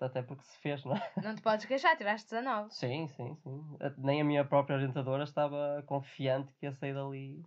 Até 0.00 0.22
porque 0.22 0.42
se 0.44 0.56
fez, 0.60 0.82
não 0.84 0.96
é? 0.96 1.12
Não 1.22 1.34
te 1.34 1.42
podes 1.42 1.66
queixar, 1.66 1.94
tiraste 1.94 2.30
19. 2.30 2.72
Sim, 2.74 3.06
sim, 3.08 3.34
sim. 3.42 3.76
Nem 3.98 4.22
a 4.22 4.24
minha 4.24 4.42
própria 4.46 4.76
orientadora 4.76 5.24
estava 5.24 5.82
confiante 5.86 6.54
que 6.54 6.64
ia 6.64 6.72
sair 6.72 6.94
dali. 6.94 7.42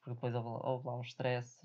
Porque 0.00 0.14
depois 0.14 0.34
houve 0.34 0.84
lá 0.86 0.96
uns 0.96 1.06
stresses. 1.08 1.60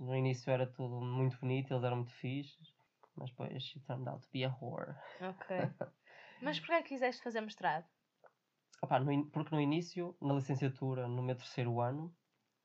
No 0.00 0.16
início 0.16 0.50
era 0.50 0.66
tudo 0.66 1.00
muito 1.00 1.38
bonito, 1.38 1.72
eles 1.72 1.84
eram 1.84 1.98
muito 1.98 2.12
fixes. 2.14 2.68
Mas 3.16 3.30
depois 3.30 3.50
it 3.52 3.80
turned 3.86 4.08
out 4.08 4.22
to 4.22 4.28
be 4.32 4.44
a 4.44 4.48
horror. 4.60 4.96
Ok. 5.20 5.56
Mas 6.42 6.58
porquê 6.58 6.72
é 6.74 6.82
que 6.82 6.88
quiseste 6.90 7.22
fazer 7.22 7.40
mestrado? 7.40 7.86
Opa, 8.82 8.98
no 8.98 9.12
in- 9.12 9.28
porque 9.28 9.54
no 9.54 9.60
início, 9.60 10.16
na 10.20 10.34
licenciatura, 10.34 11.06
no 11.06 11.22
meu 11.22 11.36
terceiro 11.36 11.80
ano, 11.80 12.16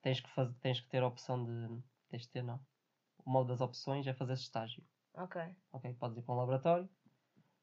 tens 0.02 0.22
que, 0.22 0.30
tens 0.62 0.80
que 0.80 0.88
ter 0.90 1.04
a 1.04 1.08
opção 1.08 1.44
de. 1.44 1.84
Tens 2.10 2.22
de 2.24 2.30
ter, 2.30 2.44
não. 2.44 2.60
Uma 3.26 3.44
das 3.44 3.60
opções 3.60 4.06
é 4.08 4.14
fazer 4.14 4.34
estágio. 4.34 4.84
Ok. 5.14 5.42
Ok, 5.74 5.94
podes 5.96 6.18
ir 6.18 6.22
para 6.22 6.36
um 6.36 6.38
laboratório. 6.38 6.90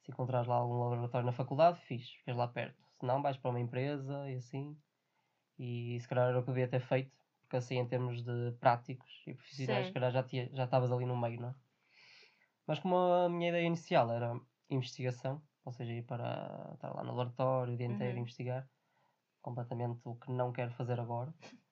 Se 0.00 0.10
encontrares 0.10 0.48
lá 0.48 0.56
algum 0.56 0.78
laboratório 0.82 1.24
na 1.24 1.32
faculdade, 1.32 1.80
fixe, 1.80 2.16
ficas 2.18 2.36
lá 2.36 2.48
perto. 2.48 2.82
Se 2.98 3.06
não, 3.06 3.22
vais 3.22 3.36
para 3.38 3.50
uma 3.50 3.60
empresa 3.60 4.28
e 4.30 4.34
assim. 4.34 4.76
E 5.58 5.98
se 6.00 6.08
calhar 6.08 6.28
era 6.28 6.40
o 6.40 6.42
que 6.42 6.50
eu 6.50 6.54
devia 6.54 6.68
ter 6.68 6.80
feito, 6.80 7.16
porque 7.42 7.56
assim, 7.56 7.76
em 7.78 7.86
termos 7.86 8.22
de 8.24 8.52
práticos 8.58 9.22
e 9.26 9.34
profissionais, 9.34 9.86
Sim. 9.86 9.90
se 9.90 9.94
calhar 9.94 10.10
já 10.10 10.22
tinha- 10.24 10.50
já 10.52 10.64
estavas 10.64 10.90
ali 10.90 11.06
no 11.06 11.16
meio, 11.16 11.40
não 11.40 11.50
é? 11.50 11.54
Mas 12.66 12.78
como 12.80 12.96
a 12.96 13.28
minha 13.28 13.48
ideia 13.50 13.66
inicial 13.66 14.10
era 14.12 14.40
investigação, 14.70 15.46
ou 15.64 15.72
seja, 15.72 15.92
ir 15.92 16.04
para 16.06 16.72
estar 16.74 16.94
lá 16.94 17.02
no 17.04 17.10
laboratório 17.14 17.74
o 17.74 17.76
dia 17.76 17.86
inteiro 17.86 18.18
a 18.18 18.20
Uhum. 18.20 18.22
investigar, 18.22 18.70
completamente 19.42 20.02
o 20.06 20.16
que 20.16 20.32
não 20.32 20.52
quero 20.52 20.72
fazer 20.72 21.00
agora. 21.00 21.34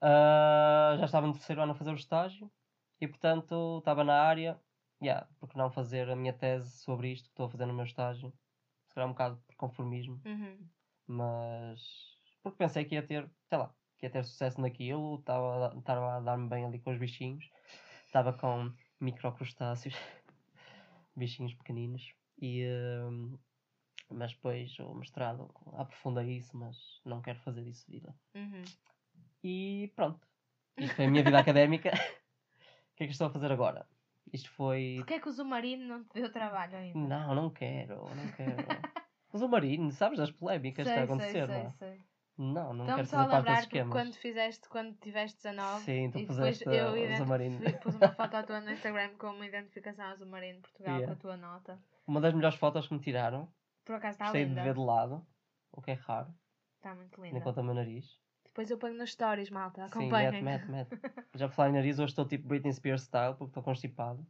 Ah, 0.00 0.96
já 0.98 1.04
estava 1.06 1.26
no 1.26 1.32
terceiro 1.32 1.62
ano 1.62 1.72
a 1.72 1.74
fazer 1.74 1.90
o 1.92 1.94
estágio 1.94 2.52
e, 3.00 3.08
portanto, 3.08 3.78
estava 3.78 4.04
na 4.04 4.22
área. 4.22 4.60
Yeah, 5.02 5.28
porque 5.38 5.58
não 5.58 5.70
fazer 5.70 6.08
a 6.08 6.16
minha 6.16 6.32
tese 6.32 6.78
sobre 6.78 7.12
isto 7.12 7.24
que 7.26 7.32
estou 7.32 7.46
a 7.46 7.50
fazer 7.50 7.66
no 7.66 7.74
meu 7.74 7.84
estágio? 7.84 8.32
Se 8.88 8.94
calhar 8.94 9.08
um 9.08 9.12
bocado 9.12 9.42
por 9.46 9.56
conformismo, 9.56 10.24
Uhum. 10.24 10.72
mas 11.06 12.18
porque 12.42 12.58
pensei 12.58 12.84
que 12.84 12.94
ia 12.96 13.06
ter, 13.06 13.30
sei 13.44 13.58
lá, 13.58 13.76
que 13.98 14.06
ia 14.06 14.10
ter 14.12 14.24
sucesso 14.24 14.60
naquilo, 14.60 15.20
estava 15.20 16.16
a 16.18 16.20
dar-me 16.20 16.48
bem 16.48 16.64
ali 16.66 16.80
com 16.80 16.92
os 16.92 16.98
bichinhos, 16.98 17.50
estava 18.06 18.32
com 18.38 18.74
microcrustáceos, 19.00 19.94
bichinhos 21.16 21.54
pequeninos, 21.54 22.14
e, 22.40 22.64
hum, 23.06 23.38
mas 24.10 24.32
depois 24.32 24.78
o 24.78 24.94
mestrado 24.94 25.50
aprofunda 25.74 26.24
isso, 26.24 26.56
mas 26.56 27.00
não 27.04 27.22
quero 27.22 27.40
fazer 27.40 27.66
isso 27.66 27.90
vida. 27.90 28.14
Uhum. 28.34 28.64
E 29.42 29.92
pronto. 29.94 30.26
Isto 30.76 30.96
foi 30.96 31.04
a 31.04 31.10
minha 31.10 31.22
vida 31.24 31.38
académica. 31.38 31.90
O 32.94 32.96
que 32.96 33.02
é 33.02 33.06
que 33.08 33.12
estou 33.12 33.26
a 33.26 33.30
fazer 33.30 33.50
agora? 33.50 33.88
Isto 34.32 34.52
foi. 34.52 34.94
Porquê 34.98 35.14
é 35.14 35.18
que 35.18 35.28
o 35.28 35.32
Zumarino 35.32 35.84
não 35.84 36.04
te 36.04 36.14
deu 36.14 36.30
trabalho 36.30 36.76
ainda? 36.76 36.96
Não, 36.96 37.34
não 37.34 37.50
quero, 37.50 38.04
não 38.14 38.32
quero. 38.36 38.54
O 39.34 39.48
Marino, 39.48 39.90
sabes 39.90 40.16
das 40.16 40.30
polémicas 40.30 40.84
que 40.84 40.90
está 40.90 41.00
a 41.00 41.04
acontecer, 41.04 41.48
sei, 41.48 41.56
é? 41.56 41.70
sei. 41.72 42.00
Não, 42.36 42.72
não 42.74 42.84
Estou-me 42.84 42.94
quero 42.96 43.06
só 43.06 43.16
a 43.18 43.26
lembrar 43.36 43.60
esquemas. 43.60 43.92
quando 43.92 44.14
fizeste, 44.16 44.68
quando 44.68 44.94
tiveste 44.96 45.36
19 45.42 45.84
Sim, 45.84 46.10
tu 46.10 46.18
e 46.18 46.26
depois 46.26 46.60
eu 46.62 46.92
o 46.92 46.96
ident- 46.96 47.18
Zumarino. 47.18 47.58
fi- 47.60 47.72
pus 47.82 47.94
uma 47.94 48.12
foto 48.12 48.34
à 48.34 48.42
tua 48.42 48.60
no 48.60 48.70
Instagram 48.72 49.10
com 49.18 49.28
uma 49.28 49.46
identificação 49.46 50.04
ao 50.06 50.16
Zumarino 50.16 50.60
Portugal 50.60 50.96
Yeah. 50.96 51.06
com 51.06 51.12
a 51.12 51.16
tua 51.22 51.36
nota. 51.36 51.80
Uma 52.06 52.20
das 52.20 52.34
melhores 52.34 52.58
fotos 52.58 52.88
que 52.88 52.94
me 52.94 53.00
tiraram, 53.00 53.48
Por 53.84 53.94
acaso 53.94 54.14
está 54.14 54.24
gostei 54.24 54.42
de 54.44 54.48
linda. 54.50 54.62
ver 54.64 54.74
de 54.74 54.80
lado, 54.80 55.24
o 55.72 55.80
que 55.80 55.92
é 55.92 55.94
raro, 55.94 56.34
Está 56.76 56.92
muito 56.94 57.20
nem 57.20 57.30
linda. 57.32 57.44
conta 57.44 57.60
o 57.60 57.64
meu 57.64 57.74
nariz. 57.74 58.18
Depois 58.44 58.68
eu 58.70 58.78
ponho 58.78 58.94
nas 58.96 59.10
stories, 59.12 59.50
malta. 59.50 59.82
Sim, 59.88 59.98
Acompanhem. 60.00 60.42
mete, 60.42 60.66
mete, 60.68 60.90
mete. 60.90 61.00
Já 61.34 61.48
por 61.48 61.54
falar 61.54 61.70
em 61.70 61.72
nariz, 61.74 61.98
hoje 62.00 62.10
estou 62.10 62.26
tipo 62.26 62.48
Britney 62.48 62.72
Spears 62.72 63.02
style 63.02 63.34
porque 63.34 63.50
estou 63.50 63.62
constipado. 63.62 64.26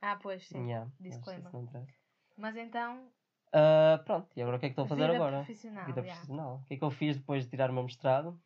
Ah, 0.00 0.16
pois 0.16 0.46
sim. 0.48 0.64
Yeah, 0.68 0.90
disclaimer. 1.00 1.50
Mas 2.36 2.56
então, 2.56 3.08
Ah, 3.52 4.02
pronto, 4.04 4.28
e 4.36 4.42
agora 4.42 4.56
o 4.56 4.60
que 4.60 4.66
é 4.66 4.68
que 4.68 4.72
estou 4.72 4.84
a 4.84 4.88
fazer 4.88 5.10
vida 5.10 5.16
agora? 5.16 5.36
profissional. 5.44 5.86
Vida 5.86 6.00
yeah. 6.00 6.14
profissional. 6.14 6.56
O 6.56 6.64
que 6.64 6.74
é 6.74 6.76
que 6.76 6.84
eu 6.84 6.90
fiz 6.90 7.16
depois 7.16 7.44
de 7.44 7.50
tirar 7.50 7.70
o 7.70 7.72
meu 7.72 7.82
mestrado? 7.82 8.40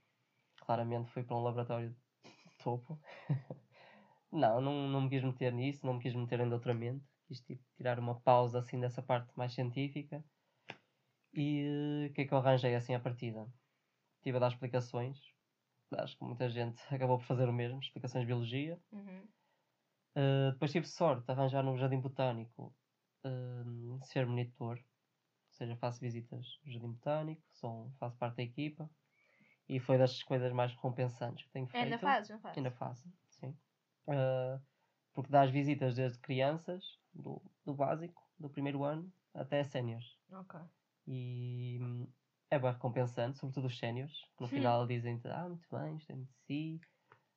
Claramente 0.60 1.10
fui 1.10 1.22
para 1.22 1.36
um 1.36 1.42
laboratório 1.42 1.90
de 1.90 2.56
topo. 2.62 3.00
não, 4.30 4.60
não, 4.60 4.88
não 4.88 5.00
me 5.02 5.10
quis 5.10 5.22
meter 5.22 5.52
nisso, 5.52 5.84
não 5.84 5.94
me 5.94 6.00
quis 6.00 6.14
meter 6.14 6.40
em 6.40 6.48
doutoramento. 6.48 7.04
Quis 7.26 7.40
tipo, 7.40 7.62
tirar 7.76 7.98
uma 7.98 8.20
pausa 8.20 8.58
assim 8.58 8.78
dessa 8.78 9.02
parte 9.02 9.32
mais 9.36 9.54
científica. 9.54 10.24
E 11.32 11.64
eh, 11.64 12.06
o 12.08 12.12
que 12.12 12.22
é 12.22 12.24
que 12.24 12.34
eu 12.34 12.38
arranjei 12.38 12.74
assim 12.74 12.94
à 12.94 13.00
partida? 13.00 13.46
Estive 14.18 14.36
a 14.36 14.40
dar 14.40 14.48
explicações. 14.48 15.18
Acho 15.92 16.16
que 16.16 16.24
muita 16.24 16.48
gente 16.48 16.82
acabou 16.94 17.18
por 17.18 17.24
fazer 17.24 17.48
o 17.48 17.52
mesmo, 17.52 17.80
explicações 17.80 18.22
de 18.22 18.26
biologia. 18.26 18.80
Uhum. 18.92 19.28
Uh, 20.16 20.52
depois 20.52 20.72
tive 20.72 20.86
sorte 20.86 21.24
de 21.24 21.32
arranjar 21.32 21.62
no 21.62 21.78
Jardim 21.78 22.00
Botânico 22.00 22.74
um, 23.24 24.00
ser 24.02 24.26
monitor, 24.26 24.82
seja, 25.60 25.76
faço 25.76 26.00
visitas 26.00 26.58
no 26.64 26.72
Jardim 26.72 26.92
Botânico, 26.92 27.42
sou, 27.52 27.92
faço 27.98 28.16
parte 28.16 28.36
da 28.36 28.42
equipa 28.42 28.90
e 29.68 29.78
foi 29.78 29.98
das 29.98 30.22
coisas 30.22 30.52
mais 30.52 30.72
recompensantes 30.72 31.44
que 31.44 31.50
tenho 31.52 31.66
feito. 31.66 31.84
Ainda 31.84 31.98
fazes, 31.98 32.30
não 32.30 32.40
fazes? 32.40 32.58
Ainda 32.58 32.70
faço, 32.70 33.12
sim. 33.28 33.56
Uh, 34.06 34.60
porque 35.12 35.30
dá 35.30 35.42
as 35.42 35.50
visitas 35.50 35.94
desde 35.94 36.18
crianças, 36.18 36.98
do, 37.14 37.40
do 37.64 37.74
básico, 37.74 38.22
do 38.38 38.48
primeiro 38.48 38.84
ano, 38.84 39.12
até 39.34 39.62
séniores. 39.62 40.16
Ok. 40.32 40.54
E 41.06 41.78
hum, 41.80 42.06
é 42.50 42.58
bem 42.58 42.72
recompensante, 42.72 43.38
sobretudo 43.38 43.66
os 43.66 43.78
séniores, 43.78 44.12
que 44.36 44.40
no 44.42 44.48
Hum. 44.48 44.52
final 44.54 44.86
dizem 44.86 45.20
ah, 45.26 45.48
muito 45.48 45.68
bem, 45.70 45.96
isto 45.96 46.12
é 46.12 46.16
de 46.16 46.28
si. 46.46 46.80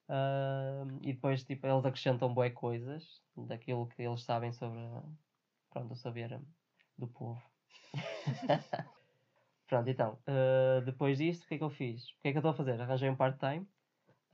Ah, 0.09 0.85
e 1.01 1.13
depois 1.13 1.43
tipo, 1.43 1.67
eles 1.67 1.85
acrescentam 1.85 2.33
boas 2.33 2.53
coisas 2.53 3.21
daquilo 3.35 3.87
que 3.87 4.01
eles 4.01 4.23
sabem 4.23 4.51
sobre 4.53 4.79
pronto, 5.69 5.93
o 5.93 5.95
saber 5.95 6.33
hum, 6.33 6.45
do 6.97 7.07
povo. 7.07 7.52
pronto, 9.67 9.89
então, 9.89 10.17
ah, 10.27 10.81
depois 10.85 11.17
disto, 11.17 11.43
o 11.43 11.47
que 11.47 11.55
é 11.55 11.57
que 11.57 11.63
eu 11.63 11.69
fiz? 11.69 12.03
O 12.09 12.21
que 12.21 12.27
é 12.29 12.31
que 12.31 12.37
eu 12.37 12.39
estou 12.41 12.51
a 12.51 12.55
fazer? 12.55 12.79
Arranjei 12.81 13.09
um 13.09 13.15
part-time 13.15 13.67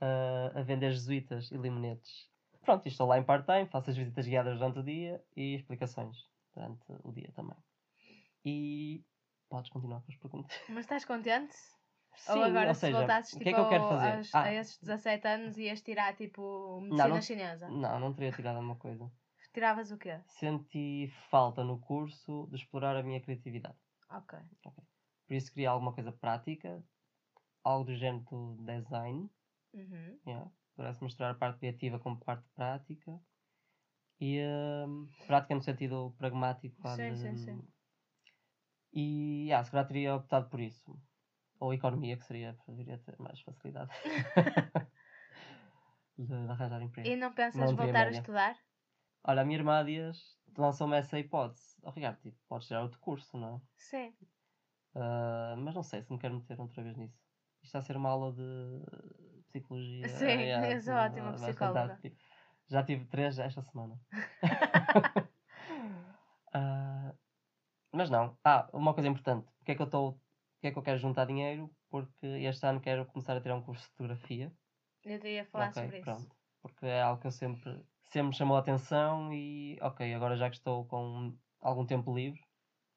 ah, 0.00 0.52
a 0.54 0.62
vender 0.62 0.90
jesuítas 0.92 1.50
e 1.50 1.56
limonetes. 1.56 2.28
Pronto, 2.62 2.86
estou 2.86 3.06
lá 3.06 3.18
em 3.18 3.22
part-time, 3.24 3.66
faço 3.66 3.90
as 3.90 3.96
visitas 3.96 4.26
guiadas 4.26 4.58
durante 4.58 4.78
o 4.80 4.82
dia 4.82 5.24
e 5.36 5.54
explicações 5.54 6.28
durante 6.54 6.84
o 7.02 7.12
dia 7.12 7.30
também. 7.34 7.56
E 8.44 9.04
podes 9.48 9.70
continuar 9.70 10.00
com 10.02 10.12
as 10.12 10.16
perguntas. 10.18 10.60
Mas 10.68 10.80
estás 10.84 11.04
contente? 11.04 11.54
Sim, 12.16 12.38
Ou 12.38 12.44
agora 12.44 12.68
ou 12.68 12.74
se 12.74 12.80
seja, 12.80 12.98
voltasses 12.98 13.32
o 13.32 13.38
tipo, 13.38 13.44
que 13.44 13.48
é 13.50 13.54
que 13.54 13.60
eu 13.60 13.68
quero 13.68 13.88
fazer? 13.88 14.16
aos- 14.16 14.34
Ah. 14.34 14.42
a 14.42 14.54
esses 14.54 14.78
17 14.78 15.26
anos 15.28 15.56
ias 15.58 15.80
tirar 15.80 16.14
tipo 16.16 16.80
medicina 16.82 17.08
não- 17.08 17.22
chinesa? 17.22 17.68
Não, 17.68 18.00
não 18.00 18.12
teria 18.12 18.32
tirado 18.32 18.58
uma 18.58 18.76
coisa. 18.76 19.10
Tiravas 19.52 19.90
o 19.92 19.98
quê? 19.98 20.16
Senti 20.38 21.08
falta 21.30 21.62
no 21.62 21.78
curso 21.78 22.46
de 22.50 22.56
explorar 22.56 22.96
a 22.96 23.02
minha 23.02 23.20
criatividade. 23.20 23.78
Ok. 24.08 24.34
Por 25.26 25.34
isso 25.34 25.50
queria 25.52 25.70
alguma 25.70 25.94
coisa 25.94 26.12
prática, 26.12 26.84
algo 27.64 27.86
do 27.86 27.96
género 27.96 28.24
do 28.24 28.64
design, 28.64 29.30
Uhum. 29.72 30.20
yeah, 30.26 30.50
pudesse 30.74 31.02
mostrar 31.02 31.30
a 31.30 31.34
parte 31.34 31.58
criativa 31.60 31.98
como 31.98 32.18
parte 32.20 32.48
prática. 32.54 33.20
E 34.20 34.40
hum, 34.86 35.08
prática 35.26 35.54
no 35.54 35.62
sentido 35.62 36.14
pragmático. 36.18 36.76
Sim, 36.86 37.10
de- 37.10 37.16
sim, 37.16 37.36
sim. 37.36 37.68
E 38.92 39.46
yeah, 39.48 39.62
se 39.64 39.70
calhar 39.70 39.86
teria 39.88 40.14
optado 40.20 40.48
por 40.50 40.60
isso. 40.60 40.90
Ou 41.62 41.74
economia, 41.74 42.18
que 42.18 42.24
seria, 42.26 42.58
poderia 42.66 42.98
ter 42.98 43.16
mais 43.20 43.40
facilidade 43.40 43.92
de, 46.18 46.26
de 46.26 46.50
arranjar 46.52 46.82
emprego. 46.82 47.10
E 47.10 47.16
não 47.16 47.32
pensas 47.34 47.70
Não 47.70 47.76
voltar 47.80 48.06
a 48.06 48.10
estudar? 48.10 48.56
Olha, 49.24 49.42
a 49.42 49.44
minha 49.44 49.58
irmã 49.58 49.84
Dias 49.84 50.38
lançou-me 50.56 50.96
essa 50.96 51.18
hipótese. 51.18 51.76
Oh, 51.82 51.90
Ricardo, 51.90 52.20
tipo, 52.20 52.38
podes 52.48 52.66
tirar 52.68 52.82
outro 52.82 52.98
curso, 53.00 53.36
não 53.38 53.56
é? 53.56 53.60
Sim. 53.76 54.14
Ah, 54.94 55.54
mas 55.58 55.74
não 55.74 55.82
sei 55.82 56.02
se 56.02 56.12
me 56.12 56.18
quero 56.18 56.34
meter 56.34 56.60
outra 56.60 56.82
vez 56.82 56.96
nisso. 56.96 57.16
Isto 57.62 57.64
está 57.66 57.78
a 57.78 57.82
ser 57.82 57.96
uma 57.96 58.10
aula 58.10 58.32
de 58.32 59.42
psicologia. 59.48 60.08
Sim, 60.08 60.36
tipo, 60.80 60.90
ótima 60.92 61.32
bastante 61.32 61.46
psicóloga. 61.52 61.94
ativo. 61.94 62.16
Já 62.68 62.82
tive 62.84 63.04
três 63.06 63.38
esta 63.38 63.62
semana. 63.62 64.00
Ah, 66.52 67.14
mas 67.92 68.10
não. 68.10 68.38
Ah, 68.44 68.68
uma 68.72 68.94
coisa 68.94 69.08
importante. 69.08 69.52
Porque 69.58 69.72
é 69.72 69.74
que 69.74 69.82
eu 69.82 69.86
estou. 69.86 70.14
Porque 70.54 70.68
é 70.68 70.72
que 70.72 70.78
eu 70.78 70.82
quero 70.82 70.98
juntar 70.98 71.26
dinheiro? 71.26 71.70
Porque 71.90 72.26
este 72.26 72.66
ano 72.66 72.80
quero 72.80 73.06
começar 73.06 73.36
a 73.36 73.40
tirar 73.40 73.56
um 73.56 73.62
curso 73.62 73.84
de 73.84 73.90
fotografia. 73.90 74.52
Eu 75.04 75.24
ia 75.26 75.44
falar 75.46 75.70
Ok, 75.70 75.82
sobre 75.82 75.98
isso. 76.00 76.04
pronto. 76.04 76.36
Porque 76.62 76.86
é 76.86 77.02
algo 77.02 77.20
que 77.20 77.26
eu 77.28 77.32
sempre, 77.32 77.82
sempre 78.10 78.28
me 78.28 78.34
chamou 78.34 78.56
a 78.56 78.60
atenção 78.60 79.32
e, 79.32 79.78
ok, 79.80 80.12
agora 80.14 80.36
já 80.36 80.50
que 80.50 80.56
estou 80.56 80.84
com 80.86 81.36
algum 81.60 81.86
tempo 81.86 82.14
livre, 82.14 82.40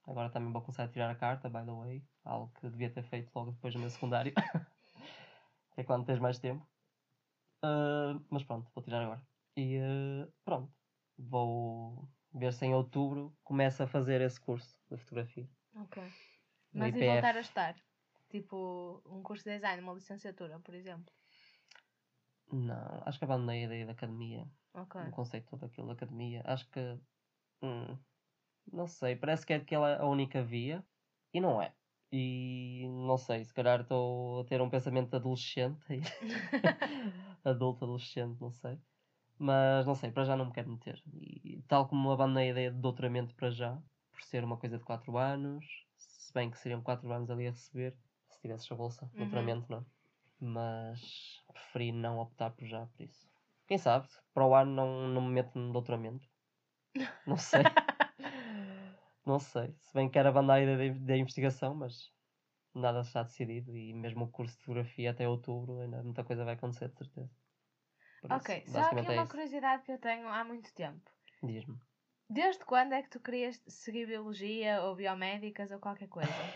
agora 0.08 0.30
também 0.30 0.52
vou 0.52 0.62
começar 0.62 0.84
a 0.84 0.88
tirar 0.88 1.10
a 1.10 1.16
carta, 1.16 1.50
by 1.50 1.64
the 1.66 1.72
way, 1.72 2.04
algo 2.26 2.52
que 2.60 2.70
devia 2.70 2.90
ter 2.90 3.04
feito 3.04 3.32
logo 3.36 3.52
depois 3.52 3.74
do 3.74 3.80
meu 3.80 3.90
secundário, 3.90 4.34
é 5.78 5.84
quando 5.84 6.06
tens 6.06 6.20
mais 6.20 6.40
tempo. 6.40 6.68
Ah, 7.62 8.20
mas 8.30 8.44
pronto, 8.44 8.70
vou 8.74 8.84
tirar 8.84 9.02
agora. 9.02 9.22
E 9.56 9.78
ah, 9.80 10.28
pronto, 10.44 10.74
vou 11.18 12.10
ver 12.34 12.52
se 12.52 12.66
em 12.66 12.74
outubro 12.74 13.36
começo 13.44 13.84
a 13.84 13.88
fazer 13.88 14.20
esse 14.22 14.40
curso 14.40 14.76
de 14.90 14.98
fotografia. 14.98 15.48
Ok. 15.76 16.04
Mas 16.74 16.96
e 16.96 16.98
IPF. 16.98 17.06
voltar 17.06 17.38
a 17.38 17.40
estar? 17.40 17.76
Tipo, 18.30 19.02
um 19.06 19.22
curso 19.22 19.44
de 19.44 19.52
design, 19.52 19.84
uma 19.84 19.94
licenciatura, 19.94 20.60
por 20.60 20.74
exemplo. 20.74 21.14
Não, 22.52 23.04
acho 23.06 23.20
que 23.20 23.26
abandonei 23.26 23.62
a 23.62 23.66
ideia 23.66 23.86
da 23.86 23.92
academia. 23.92 24.48
Ok. 24.74 24.96
o 25.00 25.12
conceito 25.12 25.50
todo 25.50 25.62
daquilo 25.62 25.88
da 25.88 25.94
academia. 25.94 26.42
Acho 26.46 26.70
que. 26.70 26.80
hum, 27.64 27.98
não 28.72 28.88
sei, 28.88 29.16
parece 29.16 29.46
que 29.46 29.54
é 29.54 29.58
aquela 29.58 29.98
a 29.98 30.08
única 30.08 30.44
via 30.44 30.86
e 31.34 31.42
não 31.42 31.62
é. 31.62 31.76
E 32.12 32.88
não 33.08 33.18
sei, 33.18 33.44
se 33.44 33.54
calhar 33.54 33.82
estou 33.82 34.42
a 34.42 34.46
ter 34.46 34.62
um 34.62 34.70
pensamento 34.70 35.16
adolescente, 35.16 35.86
aí. 35.92 36.02
adulto, 37.44 37.86
adolescente, 37.86 38.40
não 38.42 38.52
sei. 38.52 38.80
Mas 39.38 39.86
não 39.86 39.96
sei, 39.96 40.12
para 40.12 40.26
já 40.26 40.36
não 40.38 40.46
me 40.48 40.54
quero 40.54 40.70
meter. 40.72 41.04
E 41.22 41.64
tal 41.68 41.88
como 41.88 42.12
abandonei 42.12 42.50
a 42.50 42.52
ideia 42.52 42.72
de 42.72 42.80
doutoramento 42.80 43.36
para 43.36 43.50
já, 43.52 43.82
por 44.12 44.22
ser 44.22 44.44
uma 44.44 44.58
coisa 44.58 44.78
de 44.78 44.84
4 44.86 45.18
anos, 45.18 45.66
se 45.98 46.34
bem 46.34 46.52
que 46.52 46.58
seriam 46.58 46.82
4 46.84 47.12
anos 47.12 47.30
ali 47.30 47.48
a 47.48 47.52
receber, 47.52 47.98
se 48.30 48.42
tivesse 48.42 48.72
a 48.72 48.76
bolsa, 48.76 49.10
Uhum. 49.14 49.18
doutoramento 49.18 49.72
não. 49.72 49.86
Mas 50.40 51.44
preferi 51.52 51.92
não 51.92 52.20
optar 52.20 52.52
por 52.52 52.66
já 52.66 52.86
por 52.88 53.02
isso. 53.04 53.33
Quem 53.68 53.78
sabe, 53.78 54.08
para 54.34 54.46
o 54.48 54.56
ano 54.56 54.72
não, 54.74 55.08
não 55.10 55.22
me 55.22 55.34
meto 55.34 55.58
no 55.60 55.74
doutoramento. 55.74 56.28
Não 57.26 57.38
sei. 57.38 57.76
não 59.26 59.40
sei. 59.40 59.76
Se 59.82 59.94
bem 59.94 60.10
que 60.10 60.20
abandonar 60.20 60.58
a 60.60 60.62
ideia 60.64 60.94
da- 61.00 61.18
investigação, 61.18 61.76
mas 61.76 62.12
nada 62.76 63.02
está 63.02 63.24
decidido 63.24 63.76
e 63.78 63.94
mesmo 63.94 64.26
o 64.26 64.32
curso 64.32 64.58
de 64.58 64.64
fotografia 64.66 65.12
até 65.12 65.28
outubro 65.30 65.80
ainda 65.82 66.04
muita 66.04 66.24
coisa 66.26 66.46
vai 66.46 66.56
acontecer, 66.56 66.90
de 66.90 66.98
certeza. 67.00 67.32
Por 68.22 68.32
isso, 68.34 68.50
Ok, 68.50 68.66
só 68.66 68.82
aqui 68.90 69.06
é 69.06 69.12
uma 69.12 69.26
isso. 69.26 69.34
curiosidade 69.34 69.84
que 69.84 69.92
eu 69.94 69.98
tenho 70.00 70.28
há 70.28 70.44
muito 70.44 70.74
tempo. 70.74 71.10
Diz-me. 71.44 71.78
Desde 72.38 72.66
quando 72.66 72.92
é 72.94 73.02
que 73.02 73.10
tu 73.10 73.22
querias 73.22 73.64
seguir 73.66 74.06
biologia 74.08 74.82
ou 74.84 74.94
biomédicas 74.94 75.72
ou 75.72 75.80
qualquer 75.80 76.10
coisa? 76.10 76.54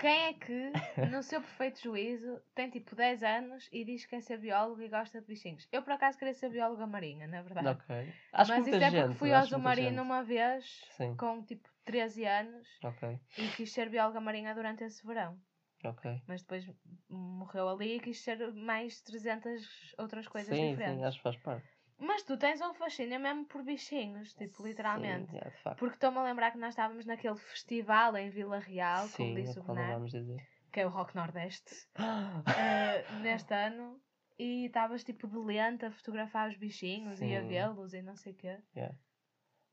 Quem 0.00 0.18
é 0.28 0.32
que, 0.34 0.72
no 1.12 1.22
seu 1.22 1.40
perfeito 1.40 1.80
juízo, 1.82 2.40
tem 2.54 2.70
tipo 2.70 2.96
10 2.96 3.22
anos 3.22 3.68
e 3.72 3.84
diz 3.84 4.04
que 4.04 4.10
quer 4.10 4.22
ser 4.22 4.38
biólogo 4.38 4.80
e 4.82 4.88
gosta 4.88 5.20
de 5.20 5.26
bichinhos? 5.26 5.68
Eu 5.70 5.82
por 5.82 5.92
acaso 5.92 6.18
queria 6.18 6.34
ser 6.34 6.50
bióloga 6.50 6.86
marinha, 6.86 7.26
na 7.26 7.42
verdade. 7.42 7.68
Ok. 7.68 7.86
Acho 8.32 8.50
Mas 8.50 8.64
que 8.64 8.70
isso 8.70 8.82
é 8.82 8.90
gente. 8.90 9.02
porque 9.02 9.18
fui 9.18 9.32
ao 9.32 9.44
gente. 9.44 10.00
uma 10.00 10.22
vez 10.22 10.64
Sim. 10.96 11.16
com 11.16 11.42
tipo 11.44 11.68
13 11.84 12.24
anos 12.24 12.66
Ok, 12.82 13.02
e 13.36 13.48
quis 13.56 13.72
ser 13.72 13.90
bióloga 13.90 14.20
marinha 14.20 14.54
durante 14.54 14.84
esse 14.84 15.06
verão. 15.06 15.38
ok. 15.84 16.04
Mas 16.26 16.42
depois 16.42 16.64
morreu 17.08 17.68
ali 17.68 17.96
e 17.96 18.00
quis 18.00 18.20
ser 18.20 18.38
mais 18.54 19.00
300 19.02 19.94
outras 19.98 20.26
coisas 20.28 20.54
sim, 20.56 20.70
diferentes. 20.70 21.00
sim, 21.00 21.04
acho 21.04 21.16
que 21.18 21.22
faz 21.22 21.36
parte. 21.38 21.68
Mas 22.00 22.22
tu 22.22 22.36
tens 22.38 22.60
um 22.62 22.72
fascínio 22.72 23.20
mesmo 23.20 23.44
por 23.44 23.62
bichinhos, 23.62 24.32
tipo, 24.34 24.66
literalmente. 24.66 25.30
Sim, 25.30 25.38
é, 25.38 25.50
de 25.50 25.62
facto. 25.62 25.78
Porque 25.78 25.96
estou-me 25.96 26.18
a 26.18 26.22
lembrar 26.22 26.50
que 26.50 26.58
nós 26.58 26.70
estávamos 26.70 27.04
naquele 27.04 27.36
festival 27.36 28.16
em 28.16 28.30
Vila 28.30 28.58
Real, 28.58 29.02
como 29.02 29.28
Sim, 29.30 29.34
disse 29.34 29.58
é 29.58 29.62
o 29.62 30.06
dizer. 30.08 30.46
que 30.72 30.80
é 30.80 30.86
o 30.86 30.88
Rock 30.90 31.14
Nordeste, 31.14 31.74
eh, 31.96 33.04
neste 33.22 33.52
ano. 33.54 34.00
E 34.38 34.64
estavas 34.66 35.04
tipo 35.04 35.28
de 35.28 35.36
lente 35.36 35.84
a 35.84 35.90
fotografar 35.90 36.48
os 36.48 36.56
bichinhos 36.56 37.20
e 37.20 37.36
a 37.36 37.42
Sim. 37.42 37.48
vê-los 37.48 37.92
e 37.92 38.00
não 38.00 38.16
sei 38.16 38.32
o 38.32 38.36
quê. 38.36 38.58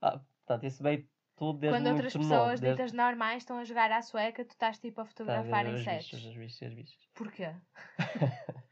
Ah, 0.01 0.19
portanto, 0.45 0.65
isso 0.65 0.83
veio 0.83 1.07
tudo 1.37 1.59
desde 1.59 1.77
Quando 1.79 1.87
outras 1.93 2.13
pessoas 2.13 2.59
desde- 2.59 2.71
ditas 2.81 2.91
normais 2.91 3.43
estão 3.43 3.57
a 3.57 3.63
jogar 3.63 3.89
à 3.93 4.01
sueca, 4.01 4.43
tu 4.43 4.51
estás 4.51 4.77
tipo 4.79 4.99
a 4.99 5.03
Tá 5.05 5.07
a 5.07 5.09
fotografar 5.09 5.65
ver 5.65 5.73
os 5.73 5.81
insetos. 5.81 6.11
bichos, 6.11 6.25
os 6.25 6.35
bichos, 6.37 6.61
os 6.61 6.73
bichos. 6.73 7.09
Porquê? 7.15 7.55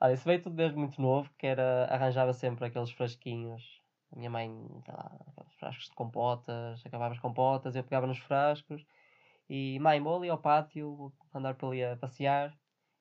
Olha, 0.00 0.14
isso 0.14 0.24
veio 0.24 0.42
tudo 0.42 0.56
desde 0.56 0.76
muito 0.78 1.00
novo, 1.00 1.30
que 1.38 1.46
era, 1.46 1.84
arranjava 1.92 2.32
sempre 2.32 2.64
aqueles 2.66 2.90
frasquinhos. 2.90 3.82
A 4.12 4.16
minha 4.16 4.30
mãe, 4.30 4.50
sei 4.84 4.94
lá, 4.94 5.18
aqueles 5.28 5.54
frascos 5.54 5.86
de 5.86 5.94
compotas, 5.94 6.84
acabava 6.86 7.14
as 7.14 7.20
compotas, 7.20 7.76
eu 7.76 7.84
pegava 7.84 8.06
nos 8.06 8.18
frascos 8.18 8.84
e, 9.48 9.78
mãe, 9.80 10.00
vou 10.02 10.16
ali 10.16 10.28
ao 10.30 10.38
pátio, 10.40 11.12
andar 11.34 11.54
por 11.56 11.68
ali 11.68 11.84
a 11.84 11.96
passear. 11.96 12.52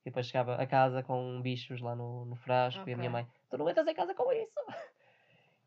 E 0.02 0.06
depois 0.12 0.28
chegava 0.28 0.56
a 0.56 0.68
casa 0.68 1.04
com 1.04 1.42
bichos 1.42 1.82
lá 1.82 1.96
no, 1.96 2.26
no 2.26 2.36
frasco 2.36 2.90
e 2.90 2.94
a 2.94 2.98
minha 2.98 3.10
mãe, 3.10 3.28
tu 3.50 3.58
não 3.58 3.70
entras 3.70 3.88
em 3.88 3.94
casa 3.96 4.16
com 4.16 4.32
isso! 4.32 4.54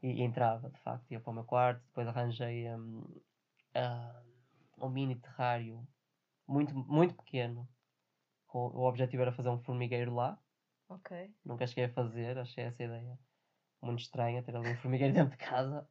E, 0.03 0.09
e 0.09 0.23
entrava, 0.23 0.71
de 0.71 0.81
facto, 0.81 1.11
ia 1.13 1.21
para 1.21 1.31
o 1.31 1.35
meu 1.35 1.45
quarto, 1.45 1.85
depois 1.87 2.09
arranjei 2.09 2.69
hum, 2.75 3.05
ah, 3.75 4.23
um 4.79 4.89
mini 4.91 5.17
terrário 5.21 5.89
muito, 6.49 6.75
muito 6.77 7.17
pequeno. 7.17 7.69
Com- 8.47 8.69
O 8.75 8.89
objetivo 8.89 9.23
era 9.23 9.33
fazer 9.33 9.51
um 9.51 9.59
formigueiro 9.63 10.15
lá. 10.15 10.42
Ok. 10.93 11.13
Nunca 11.45 11.67
cheguei 11.67 11.85
a 11.87 11.93
fazer, 11.93 12.39
achei 12.39 12.65
essa 12.65 12.83
ideia 12.85 13.19
muito 13.83 14.01
estranha, 14.01 14.43
ter 14.43 14.57
ali 14.57 14.69
um 14.69 14.77
formigueiro 14.77 15.15
dentro 15.15 15.33
de 15.33 15.45
casa. 15.45 15.89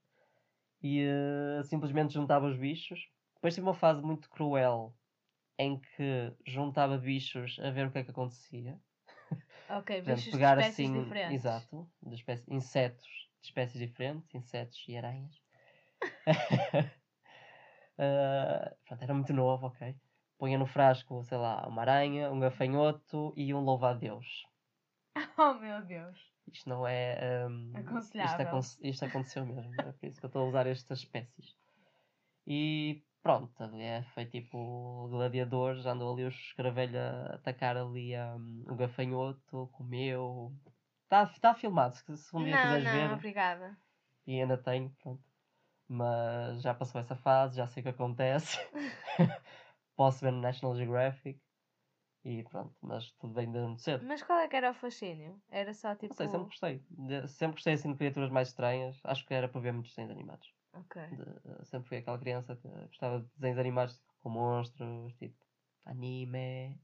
E 0.81 1.01
eh, 1.01 1.63
simplesmente 1.65 2.13
juntava 2.13 2.47
os 2.47 2.57
bichos. 2.57 3.01
Depois 3.35 3.55
tive 3.55 3.67
uma 3.67 3.73
fase 3.75 4.01
muito 4.03 4.29
cruel 4.29 4.97
em 5.59 5.79
que 5.81 6.35
juntava 6.47 6.97
bichos 6.97 7.59
a 7.59 7.71
ver 7.71 7.87
o 7.87 7.91
que 7.93 7.99
é 7.99 8.03
que 8.05 8.11
acontecia. 8.11 8.81
Ok, 9.67 9.89
Portanto, 10.03 10.29
bichos 10.29 10.37
de 10.37 10.39
pegar 10.39 10.57
espécies 10.57 10.91
assim, 10.91 10.91
diferentes. 10.91 11.27
exato, 11.27 11.91
de 12.01 12.15
espécie- 12.15 12.51
insetos 12.53 13.07
de 13.41 13.47
espécies 13.47 13.79
diferentes, 13.79 14.33
insetos 14.35 14.83
e 14.87 14.95
aranhas. 14.97 15.41
Eh, 17.97 18.75
pronto, 18.85 19.03
era 19.03 19.13
muito 19.13 19.33
novo, 19.33 19.67
ok. 19.67 19.95
Punha 20.37 20.57
no 20.57 20.65
frasco, 20.65 21.23
sei 21.23 21.37
lá, 21.37 21.67
uma 21.67 21.81
aranha, 21.81 22.31
um 22.31 22.39
gafanhoto 22.39 23.33
e 23.37 23.53
um 23.53 23.61
louva-a-Deus. 23.61 24.43
Oh 25.37 25.53
meu 25.55 25.81
Deus. 25.85 26.19
Isto 26.51 26.69
não 26.69 26.87
é. 26.87 27.17
isto, 27.47 27.77
Aconselhável. 27.77 28.47
acon- 28.47 28.77
isto 28.81 29.05
aconteceu 29.05 29.45
mesmo. 29.45 29.81
É 29.81 29.91
por 29.93 30.05
isso 30.07 30.19
que 30.19 30.25
eu 30.25 30.27
estou 30.27 30.45
a 30.45 30.49
usar 30.49 30.67
estas 30.67 30.99
espécies. 30.99 31.55
E 32.45 33.01
pronto, 33.21 33.63
é, 33.75 34.03
foi 34.13 34.25
tipo 34.25 35.07
gladiadores, 35.09 35.85
andou 35.85 36.13
ali 36.13 36.25
os 36.25 36.35
escravelhos 36.35 36.95
a 36.95 37.35
atacar 37.35 37.77
ali 37.77 38.13
hum, 38.17 38.63
o 38.67 38.75
gafanhoto, 38.75 39.69
comeu. 39.73 40.51
Está 41.03 41.27
tá 41.39 41.53
filmado, 41.53 41.95
se, 41.95 42.17
se 42.17 42.35
um 42.35 42.43
dia 42.43 42.55
não, 42.55 42.61
quiseres 42.61 42.83
não, 42.85 42.91
ver. 42.91 43.13
obrigada. 43.13 43.77
E 44.25 44.39
ainda 44.41 44.57
tenho, 44.57 44.89
pronto. 45.01 45.23
Mas 45.87 46.61
já 46.61 46.73
passou 46.73 47.01
essa 47.01 47.15
fase, 47.15 47.57
já 47.57 47.67
sei 47.67 47.81
o 47.81 47.83
que 47.83 47.89
acontece. 47.89 48.57
Posso 49.95 50.21
ver 50.21 50.31
no 50.31 50.41
National 50.41 50.75
Geographic. 50.75 51.39
E 52.23 52.43
pronto, 52.43 52.75
mas 52.81 53.11
tudo 53.13 53.33
bem 53.33 53.51
de 53.51 53.57
muito 53.59 53.81
cedo. 53.81 54.05
Mas 54.05 54.21
qual 54.21 54.39
é 54.39 54.47
que 54.47 54.55
era 54.55 54.69
o 54.71 54.73
fascínio? 54.75 55.41
Era 55.49 55.73
só 55.73 55.95
tipo. 55.95 56.13
Não 56.13 56.17
sei, 56.17 56.27
sempre 56.27 56.45
gostei. 56.45 56.85
De- 56.89 57.27
sempre 57.27 57.53
gostei 57.55 57.73
assim 57.73 57.91
de 57.91 57.97
criaturas 57.97 58.29
mais 58.29 58.49
estranhas. 58.49 58.99
Acho 59.03 59.25
que 59.25 59.33
era 59.33 59.49
para 59.49 59.59
ver 59.61 59.71
muitos 59.73 59.91
desenhos 59.91 60.11
animados. 60.11 60.47
Ok. 60.73 61.01
De- 61.07 61.65
sempre 61.65 61.89
fui 61.89 61.97
aquela 61.97 62.19
criança 62.19 62.55
que 62.55 62.67
gostava 62.67 63.21
de 63.21 63.27
desenhos 63.35 63.57
animados 63.59 64.03
com 64.21 64.29
monstros, 64.29 65.13
tipo 65.15 65.43
anime. 65.85 66.79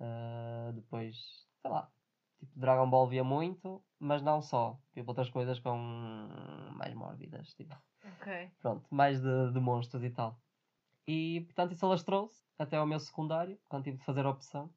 ah, 0.00 0.72
depois, 0.74 1.16
sei 1.62 1.70
lá, 1.70 1.90
tipo 2.38 2.58
Dragon 2.58 2.88
Ball 2.90 3.08
via 3.08 3.22
muito, 3.24 3.84
mas 3.98 4.22
não 4.22 4.42
só. 4.42 4.80
Tipo 4.92 5.10
outras 5.10 5.30
coisas 5.30 5.60
com 5.60 5.76
mais 6.76 6.94
mórbidas, 6.94 7.54
tipo, 7.54 7.74
Ok. 8.04 8.50
pronto, 8.60 8.86
mais 8.92 9.20
de, 9.20 9.52
de 9.52 9.60
monstros 9.60 10.02
e 10.02 10.10
tal. 10.10 10.40
E 11.08 11.42
portanto 11.46 11.72
isso 11.74 11.86
alastrou-se 11.86 12.46
até 12.58 12.76
ao 12.78 12.86
meu 12.86 13.00
secundário, 13.00 13.60
quando 13.68 13.84
tive 13.86 13.98
de 13.98 14.04
fazer 14.06 14.26
a 14.26 14.30
opção, 14.30 14.74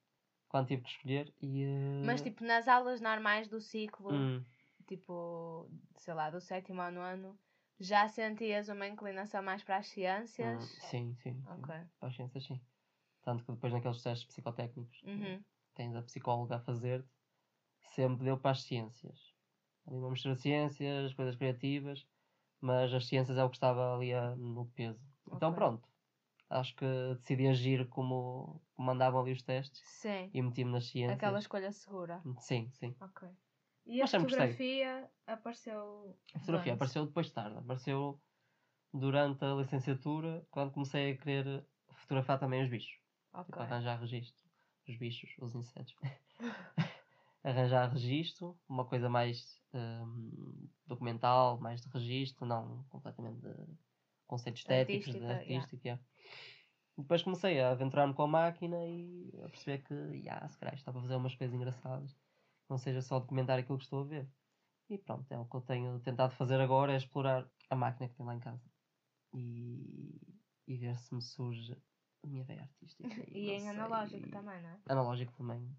quando 0.50 0.67
tive 0.70 0.84
que 0.84 0.89
escolher. 0.89 1.36
E, 1.41 1.65
ah, 1.65 1.72
Mas 2.02 2.22
tipo, 2.22 2.44
nas 2.44 2.67
aulas 2.67 3.00
normais 3.02 3.48
do 3.48 3.60
ciclo, 3.62 4.28
hum, 4.28 4.46
tipo, 4.88 5.70
sei 5.98 6.13
lá, 6.13 6.30
do 6.30 6.41
sétimo 6.41 6.82
ao 6.82 6.91
nono, 6.91 7.39
já 7.80 8.08
sentias 8.10 8.70
uma 8.70 8.88
inclinação 8.88 9.44
mais 9.44 9.63
para 9.63 9.78
as 9.78 9.88
ciências? 9.88 10.63
hum, 10.63 10.70
sim, 10.80 11.15
sim, 11.15 11.46
sim. 11.56 11.72
Ok. 11.72 11.91
Para 12.00 12.10
as 12.10 12.15
ciências, 12.15 12.44
sim. 12.46 12.62
Tanto 13.24 13.46
que 13.46 13.52
depois 13.54 13.74
naqueles 13.74 14.04
testes 14.04 14.28
psicotécnicos 14.28 15.04
Uhum. 15.04 15.46
tens 15.76 15.96
a 15.96 16.04
psicóloga 16.04 16.58
a 16.58 16.62
fazer 16.62 17.08
sempre 17.82 18.26
deu 18.26 18.39
para 18.39 18.52
as 18.54 18.63
ciências. 18.63 19.36
Ali 19.88 19.98
uma 19.98 20.12
mistura 20.12 20.36
de 20.36 20.41
ciências, 20.41 21.13
coisas 21.15 21.36
criativas, 21.38 22.08
mas 22.62 22.94
as 22.94 23.08
ciências 23.08 23.38
é 23.39 23.46
o 23.46 23.50
que 23.52 23.58
estava 23.58 23.96
ali 23.96 24.13
a- 24.13 24.36
no 24.38 24.67
peso. 24.72 25.08
Então 25.32 25.54
pronto, 25.56 25.90
acho 26.52 26.76
que 26.76 26.86
decidi 27.16 27.48
agir 27.48 27.88
como, 27.90 28.62
mandavam 28.78 29.22
ali 29.22 29.32
os 29.32 29.42
testes 29.42 29.82
Sim. 29.86 30.30
e 30.34 30.42
meti-me 30.42 30.72
nas 30.72 30.86
ciências. 30.86 31.18
Aquela 31.18 31.40
escolha 31.40 31.72
segura. 31.72 32.22
Sim, 32.40 32.70
sim. 32.74 32.96
Ok. 33.00 33.28
E 33.86 34.02
a 34.02 34.04
Mas 34.04 34.12
gostei. 34.12 34.30
fotografia 34.30 35.10
apareceu. 35.26 36.16
A 36.36 36.40
fotografia 36.40 36.74
apareceu 36.74 37.06
depois 37.06 37.28
de 37.28 37.34
tarde, 37.34 37.58
apareceu 37.58 38.20
durante 38.94 39.44
a 39.46 39.54
licenciatura, 39.54 40.46
quando 40.52 40.72
comecei 40.72 41.12
a 41.12 41.18
querer 41.18 41.66
fotografar 41.94 42.40
também 42.40 42.62
os 42.62 42.70
bichos. 42.70 43.00
Tipo, 43.46 43.60
arranjar 43.60 44.00
registro. 44.00 44.44
Os 44.88 44.98
bichos, 44.98 45.30
os 45.40 45.56
insetos. 45.56 45.96
arranjar 47.44 47.90
registro, 47.92 48.60
uma 48.68 48.86
coisa 48.86 49.10
mais 49.10 49.60
hum, 49.74 50.70
documental, 50.86 51.60
mais 51.60 51.82
de 51.82 51.90
registro, 51.90 52.46
não 52.46 52.84
completamente 52.90 53.40
de 53.42 53.56
conceitos 54.32 54.62
estéticos, 54.62 55.10
Artística, 55.10 55.34
artística. 55.34 55.88
yeah. 55.88 56.04
Depois 56.98 57.22
comecei 57.22 57.60
a 57.60 57.72
aventurar-me 57.72 58.13
com 58.13 58.24
a 58.24 58.28
máquina 58.28 58.78
e 58.86 59.30
a 59.44 59.50
perceber 59.50 59.80
que, 59.80 59.94
yeah, 59.94 60.48
se 60.48 60.58
calhar 60.58 60.74
está 60.74 60.91
para 60.91 61.02
fazer 61.02 61.15
umas 61.15 61.36
coisas 61.36 61.54
engraçadas, 61.54 62.17
não 62.70 62.78
seja 62.78 63.02
só 63.02 63.20
documentar 63.20 63.60
aquilo 63.60 63.78
que 63.78 63.84
estou 63.84 64.02
a 64.02 64.06
ver. 64.06 64.30
E 64.89 64.98
pronto, 64.98 65.30
é 65.32 65.38
o 65.38 65.46
que 65.46 65.56
eu 65.56 65.62
tenho 65.62 66.00
tentado 66.00 66.34
fazer 66.34 66.60
agora, 66.62 66.94
é 66.94 66.98
explorar 66.98 67.50
a 67.70 67.76
máquina 67.76 68.08
que 68.08 68.15
tenho 68.15 68.28
lá 68.28 68.36
em 68.36 68.39
casa. 68.39 68.63
E, 69.34 70.20
e 70.67 70.78
ver 70.78 70.98
se 70.98 71.13
me 71.13 71.22
surge 71.22 71.76
a 72.24 72.28
minha 72.28 72.44
veia 72.46 72.62
artística. 72.62 73.10
E 73.32 73.48
não 73.48 73.54
em 73.54 73.60
sei. 73.60 73.70
analógico 73.70 74.30
também, 74.30 74.62
não 74.62 74.70
é? 74.70 74.80
Analógico 74.88 75.34
também. 75.34 75.76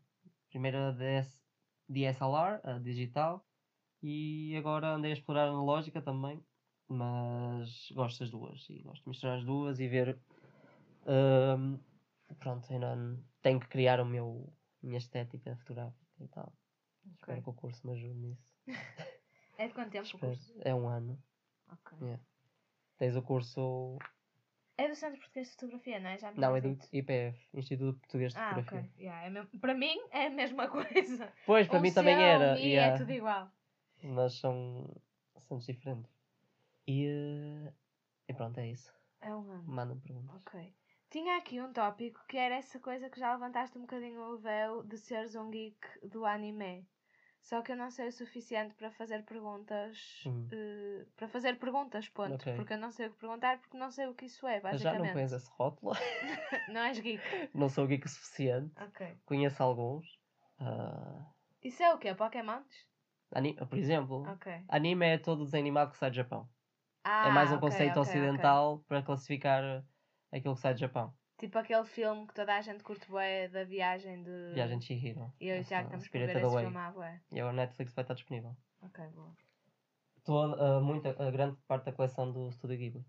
Primeiro 0.50 0.78
a 0.78 0.90
DS, 0.92 1.42
DSLR, 1.88 2.60
a 2.64 2.78
digital, 2.78 3.46
e 4.02 4.54
agora 4.56 4.94
andei 4.94 5.12
a 5.12 5.14
explorar 5.14 5.46
a 5.46 5.50
analógica 5.50 6.02
também, 6.02 6.44
mas 6.92 7.90
gosto 7.92 8.20
das 8.20 8.30
duas, 8.30 8.68
e 8.70 8.80
gosto 8.82 9.02
de 9.04 9.08
misturar 9.08 9.38
as 9.38 9.44
duas 9.44 9.80
e 9.80 9.88
ver. 9.88 10.18
hum, 11.06 11.78
pronto, 12.38 12.70
ainda 12.72 12.96
tenho 13.40 13.58
que 13.60 13.68
criar 13.68 14.00
o 14.00 14.04
meu, 14.04 14.52
a 14.82 14.86
minha 14.86 14.98
estética 14.98 15.56
fotográfica 15.56 16.24
e 16.24 16.28
tal. 16.28 16.52
Espero 17.18 17.42
que 17.42 17.50
o 17.50 17.54
curso 17.54 17.86
me 17.86 17.94
ajude 17.94 18.14
nisso. 18.14 18.46
É 19.58 19.68
de 19.68 19.74
quanto 19.74 19.90
tempo 19.90 20.02
o 20.04 20.06
Espero. 20.06 20.32
curso? 20.32 20.54
É 20.62 20.74
um 20.74 20.88
ano. 20.88 21.22
Ok. 21.70 21.96
Yeah. 22.00 22.22
Tens 22.96 23.14
o 23.14 23.22
curso. 23.22 23.98
É 24.78 24.88
do 24.88 24.94
Centro 24.96 25.18
Português 25.20 25.48
de 25.48 25.52
Fotografia, 25.54 26.00
não 26.00 26.08
é? 26.10 26.18
Já 26.18 26.32
me 26.32 26.38
Não, 26.40 26.56
é 26.56 26.60
do. 26.60 26.76
IPF, 26.90 27.38
Instituto 27.54 27.98
Português 28.00 28.32
de 28.32 28.38
Ah, 28.40 28.48
Fotografia. 28.48 28.80
ok. 28.80 28.90
Yeah, 29.04 29.26
é 29.26 29.30
mesmo- 29.30 29.60
Para 29.60 29.74
mim 29.74 29.94
é 30.10 30.26
a 30.26 30.30
mesma 30.30 30.66
coisa. 30.72 31.32
Pois, 31.46 31.68
para 31.68 31.78
Um 31.78 31.82
mim 31.82 31.92
também 31.92 32.16
um 32.16 32.20
era. 32.20 32.58
I, 32.58 32.66
yeah. 32.72 32.94
É 32.94 32.98
tudo 32.98 33.12
igual. 33.12 33.52
mas 34.02 34.34
são 34.40 34.90
assuntos 35.36 35.66
diferentes. 35.66 36.10
E, 36.86 37.06
eh, 37.06 37.72
e 38.28 38.34
pronto, 38.34 38.58
é 38.58 38.68
isso. 38.68 38.92
É 39.20 39.34
um 39.34 39.50
ano. 39.50 39.64
Manda-me 39.66 40.00
perguntas. 40.00 40.42
Ok. 40.46 40.74
Tinha 41.10 41.36
aqui 41.36 41.60
um 41.60 41.72
tópico 41.72 42.24
que 42.26 42.36
era 42.38 42.54
essa 42.56 42.80
coisa 42.80 43.10
que 43.10 43.20
já 43.20 43.32
levantaste 43.34 43.76
um 43.76 43.82
bocadinho 43.82 44.20
o 44.22 44.38
véu 44.38 44.82
de 44.82 44.96
seres 44.96 45.34
um 45.34 45.50
geek 45.50 46.08
do 46.08 46.24
anime. 46.24 46.88
Só 47.42 47.60
que 47.60 47.72
eu 47.72 47.76
não 47.76 47.90
sei 47.90 48.08
o 48.08 48.12
suficiente 48.12 48.74
para 48.74 48.90
fazer 48.90 49.24
perguntas. 49.24 50.22
Hum. 50.26 50.48
eh, 50.52 51.04
para 51.16 51.28
fazer 51.28 51.58
perguntas, 51.58 52.08
ponto. 52.08 52.34
Ok. 52.34 52.54
Porque 52.56 52.72
eu 52.74 52.78
não 52.78 52.90
sei 52.90 53.08
o 53.08 53.12
que 53.12 53.18
perguntar, 53.18 53.58
porque 53.60 53.76
não 53.76 53.90
sei 53.90 54.06
o 54.06 54.14
que 54.14 54.26
isso 54.26 54.46
é, 54.46 54.60
Mas 54.60 54.80
já 54.80 54.92
basicamente. 54.92 55.08
não 55.08 55.12
pões 55.12 55.32
esse 55.32 55.50
rótulo. 55.50 55.92
Não 56.68 56.80
és 56.82 56.98
geek. 57.00 57.22
não 57.54 57.68
sou 57.68 57.86
geek 57.86 58.06
o 58.06 58.08
suficiente. 58.08 58.72
Ok. 58.80 59.18
Conheço 59.26 59.62
alguns. 59.62 60.06
Ah, 60.58 61.26
Isso 61.62 61.82
é 61.82 61.92
o 61.92 61.98
quê? 61.98 62.14
Pokémons? 62.14 62.66
ani- 63.34 63.54
por 63.56 63.76
exemplo, 63.76 64.22
Ok. 64.28 64.64
anime 64.68 65.06
é 65.06 65.18
todo 65.18 65.44
desenho 65.44 65.62
animado 65.62 65.90
que 65.90 65.98
sai 65.98 66.10
do 66.10 66.16
Japão. 66.16 66.48
Ah, 67.04 67.28
é 67.28 67.30
mais 67.32 67.50
um 67.50 67.58
ok, 67.58 67.60
conceito 67.60 67.96
ok, 67.96 68.00
ok. 68.00 68.00
ocidental 68.00 68.78
para 68.88 69.02
classificar 69.02 69.84
aquilo 70.30 70.54
que 70.54 70.60
sai 70.60 70.74
do 70.74 70.80
Japão. 70.80 71.14
Tipo 71.38 71.58
aquele 71.58 71.84
filme 71.84 72.26
que 72.26 72.34
toda 72.34 72.54
a 72.56 72.60
gente 72.60 72.84
curte 72.84 73.06
bué 73.08 73.48
da 73.48 73.64
viagem 73.64 74.22
de. 74.22 74.30
Viagem 74.54 74.78
de 74.78 74.84
Chihiro. 74.86 75.32
E 75.40 75.46
eu 75.48 75.56
e 75.56 75.60
o 75.60 75.64
Tiago 75.64 75.86
estamos 75.88 76.08
para 76.08 76.26
ver 76.26 76.36
esse 76.44 76.58
filme 76.58 76.78
à 76.78 76.90
bué. 76.90 77.20
E 77.32 77.40
agora 77.40 77.54
a 77.54 77.56
Netflix 77.56 77.92
vai 77.94 78.04
estar 78.04 78.14
disponível. 78.14 78.56
Ok, 78.80 78.98
boa. 79.14 79.32
Toda, 80.24 80.54
ah, 80.66 80.80
muita, 80.80 81.10
a 81.10 81.30
grande 81.30 81.56
parte 81.68 81.84
da 81.86 81.92
coleção 81.92 82.32
do 82.32 82.50
Studio 82.52 82.76
Ghibli. 82.78 83.04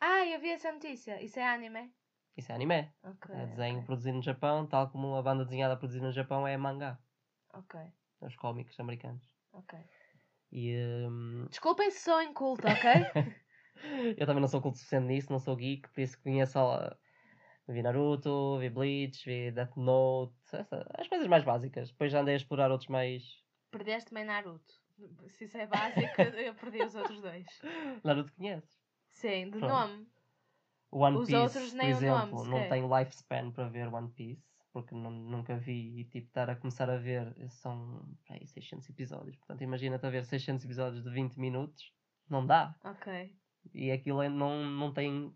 Ah, 0.00 0.24
eu 0.26 0.40
vi 0.40 0.50
essa 0.50 0.72
notícia. 0.72 1.22
Isso 1.22 1.38
é 1.38 1.46
anime? 1.46 1.94
Isso 2.36 2.50
é 2.52 2.54
anime. 2.54 2.90
Ok. 3.02 3.28
É 3.30 3.46
desenho 3.46 3.78
ok, 3.80 3.84
produzido 3.84 4.16
no 4.16 4.22
Japão, 4.22 4.66
tal 4.66 4.90
como 4.90 5.14
a 5.16 5.22
banda 5.22 5.44
desenhada 5.44 5.76
produzida 5.76 6.06
no 6.06 6.12
Japão 6.12 6.46
é 6.46 6.56
mangá. 6.56 6.98
Ok, 7.52 7.74
Os 8.26 8.34
cómics 8.42 8.78
americanos. 8.78 9.26
ok. 9.52 9.74
E 10.52 10.76
hum, 11.08 11.46
Desculpem 11.50 11.90
se 11.90 12.00
sou 12.00 12.22
inculta, 12.22 12.72
ok? 12.72 12.88
eu 14.16 14.26
também 14.26 14.40
não 14.40 14.48
sou 14.48 14.60
culto 14.60 14.78
suficiente 14.78 15.06
nisso, 15.06 15.32
não 15.32 15.38
sou 15.38 15.56
geek, 15.56 15.88
por 15.90 16.00
isso 16.00 16.20
conheço 16.22 16.52
só. 16.54 16.96
Vi 17.68 17.82
Naruto, 17.82 18.58
vi 18.58 18.70
Bleach, 18.70 19.24
vi 19.26 19.52
Death 19.52 19.76
Note, 19.76 20.34
essa- 20.54 20.86
as 20.98 21.08
coisas 21.08 21.28
mais 21.28 21.44
básicas. 21.44 21.90
Depois 21.90 22.12
já 22.12 22.20
andei 22.20 22.34
a 22.34 22.38
explorar 22.38 22.70
outros 22.72 22.88
mais. 22.90 23.22
Perdeste-me 23.70 24.20
em 24.20 24.24
Naruto. 24.24 24.74
Se 25.28 25.44
isso 25.44 25.56
é 25.58 25.66
básico, 25.66 26.20
eu 26.46 26.54
perdi 26.54 26.84
os 26.84 26.94
outros 26.94 27.20
dois. 27.22 27.46
Naruto 28.04 28.32
conheces. 28.34 28.78
Sim, 29.10 29.50
de 29.50 29.60
Pronto. 29.60 29.68
nome. 29.70 30.06
One 30.90 31.20
Os 31.20 31.24
Piece, 31.24 31.32
outros 31.32 31.72
por 31.78 31.86
nem 31.86 31.94
o 31.94 32.00
nome 32.00 32.32
exemplo, 32.32 32.44
não 32.44 32.66
tenho 32.66 32.88
lifespan 32.98 33.52
para 33.52 33.68
ver 33.68 33.88
One 33.92 34.10
Piece, 34.12 34.57
porque 34.72 34.94
nu- 34.94 35.10
nunca 35.10 35.56
vi 35.56 36.00
e 36.00 36.04
tipo 36.04 36.28
estar 36.28 36.48
a 36.50 36.56
começar 36.56 36.88
a 36.90 36.96
ver 36.96 37.34
são 37.50 38.16
peraí, 38.26 38.46
600 38.46 38.88
episódios. 38.88 39.36
Portanto, 39.36 39.62
imagina-te 39.62 40.06
a 40.06 40.10
ver 40.10 40.24
600 40.24 40.64
episódios 40.64 41.02
de 41.02 41.10
20 41.10 41.36
minutos, 41.38 41.92
não 42.28 42.46
dá. 42.46 42.78
Ok. 42.84 43.36
E 43.74 43.90
aquilo 43.90 44.22
é- 44.22 44.28
não, 44.28 44.64
não 44.64 44.92
tem 44.92 45.34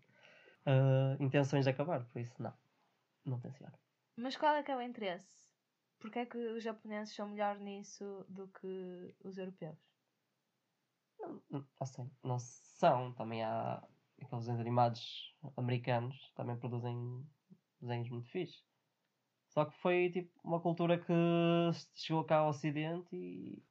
ah, 0.65 1.17
intenções 1.19 1.65
de 1.65 1.71
acabar, 1.71 2.05
por 2.05 2.19
isso 2.19 2.41
não. 2.41 2.53
Não 3.25 3.39
tenciono. 3.39 3.73
Mas 4.17 4.35
qual 4.35 4.55
é 4.55 4.63
que 4.63 4.71
é 4.71 4.77
o 4.77 4.81
interesse? 4.81 5.43
Porquê 5.99 6.19
é 6.19 6.25
que 6.25 6.37
os 6.37 6.63
japoneses 6.63 7.15
são 7.15 7.29
melhor 7.29 7.57
nisso 7.59 8.25
do 8.29 8.47
que 8.49 9.15
os 9.23 9.37
europeus? 9.37 9.77
Não, 11.19 11.41
não, 11.49 11.65
não 11.79 12.11
não 12.23 12.39
são. 12.39 13.13
Também 13.13 13.43
há 13.43 13.81
aqueles 14.21 14.49
animados 14.49 15.33
americanos 15.57 16.31
também 16.35 16.57
produzem 16.57 17.25
desenhos 17.79 18.09
muito 18.09 18.29
fixes. 18.29 18.63
Só 19.53 19.65
que 19.65 19.77
foi 19.77 20.09
tipo 20.09 20.31
uma 20.43 20.59
cultura 20.59 20.97
que 20.97 21.13
chegou 21.93 22.23
cá 22.23 22.37
ao 22.37 22.49
Ocidente 22.49 23.15
e, 23.15 23.63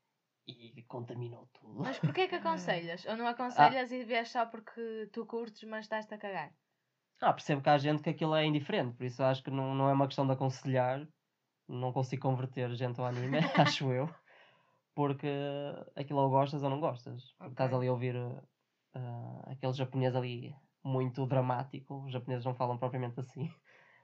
e 0.47 0.83
contaminou 0.85 1.49
tudo. 1.53 1.83
Mas 1.83 1.99
porquê 1.99 2.29
que 2.29 2.37
aconselhas? 2.41 3.05
Ou 3.07 3.17
não 3.17 3.27
aconselhas 3.27 3.91
e 3.91 4.05
vês 4.05 4.31
só 4.31 4.47
porque 4.47 5.09
tu 5.13 5.27
curtes, 5.27 5.65
mas 5.65 5.85
estás-te 5.87 6.15
a 6.15 6.19
cagar? 6.19 6.53
Ah, 7.21 7.33
percebo 7.33 7.63
que 7.63 7.69
há 7.69 7.79
gente 7.79 8.03
que 8.03 8.11
aquilo 8.11 8.35
é 8.35 8.45
indiferente, 8.45 8.97
por 8.97 9.05
isso 9.05 9.23
acho 9.23 9.43
que 9.43 9.51
não, 9.51 9.75
não 9.75 9.89
é 9.89 9.93
uma 9.93 10.07
questão 10.07 10.27
de 10.27 10.33
aconselhar. 10.33 11.07
Não 11.69 11.93
consigo 11.93 12.23
converter 12.23 12.71
gente 12.75 13.01
ao 13.01 13.07
anime, 13.07 13.39
acho 13.59 13.91
eu. 13.93 14.09
Porque 14.95 15.29
aquilo 15.97 16.21
ou 16.21 16.31
gostas 16.31 16.63
ou 16.63 16.71
não 16.71 16.81
gostas. 16.81 17.23
Porque 17.39 17.45
Ok. 17.45 17.51
Estás 17.53 17.73
ali 17.73 17.89
a 17.89 17.93
ouvir 17.93 18.17
ah, 18.95 19.43
aquele 19.47 19.73
japonês 19.73 20.15
ali 20.15 20.55
muito 20.85 21.27
dramático. 21.27 22.05
Os 22.05 22.13
japoneses 22.13 22.45
não 22.45 22.55
falam 22.55 22.79
propriamente 22.79 23.19
assim. 23.21 23.51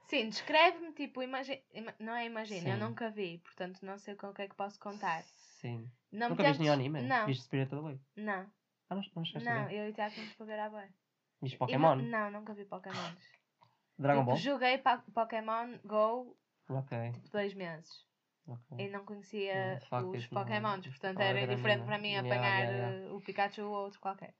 Sim, 0.09 0.29
descreve-me, 0.29 0.91
tipo, 0.93 1.21
imagina. 1.21 1.61
Não 1.99 2.15
é 2.15 2.25
imagina, 2.25 2.69
eu 2.69 2.77
nunca 2.77 3.09
vi, 3.11 3.37
portanto 3.39 3.79
não 3.85 3.97
sei 3.99 4.15
com 4.15 4.27
o 4.29 4.33
que 4.33 4.41
é 4.41 4.47
que 4.47 4.55
posso 4.55 4.79
contar. 4.79 5.23
Sim. 5.61 5.89
Não 6.11 6.29
Nunca 6.29 6.43
viste 6.43 6.59
nenhum 6.61 6.73
anime? 6.73 7.01
Não, 7.03 7.25
Viste 7.27 7.43
Spirited 7.43 7.75
Away? 7.79 7.99
não, 8.15 8.51
Ah, 8.89 8.95
não, 8.95 9.03
não 9.15 9.23
chegaste 9.23 9.47
não, 9.47 9.69
eu 9.69 9.87
e 9.87 9.91
o 9.91 9.93
Tiago 9.93 10.15
fomos 10.15 10.33
para 10.33 10.45
ver 10.47 10.59
a 10.59 10.69
bué. 10.69 10.89
Viste 11.41 11.55
E 11.55 11.59
Pokémon? 11.59 11.95
nu- 11.95 12.03
Não, 12.09 12.31
nunca 12.31 12.53
vi 12.55 12.65
Pokémons. 12.65 13.19
Dragon 13.99 14.21
tipo, 14.21 14.31
Ball? 14.31 14.37
joguei 14.39 14.77
Pokémon 15.13 15.77
Go, 15.85 16.35
Ok, 16.69 17.11
tipo, 17.13 17.29
dois 17.29 17.53
meses. 17.53 18.03
ok. 18.47 18.79
E 18.79 18.89
não 18.89 19.05
conhecia 19.05 19.79
facto, 19.87 20.09
os 20.17 20.31
não- 20.31 20.41
Pokémons, 20.41 20.79
isso 20.79 20.89
portanto 20.89 21.19
é 21.19 21.29
era 21.29 21.41
indiferente 21.43 21.81
anime. 21.81 21.85
para 21.85 21.97
mim 21.99 22.09
Yeah, 22.13 22.27
apanhar 22.29 22.59
yeah, 22.63 22.77
yeah. 22.77 22.95
eh, 23.07 23.11
o 23.11 23.21
Pikachu 23.21 23.61
ou 23.63 23.83
outro 23.83 23.99
qualquer. 23.99 24.33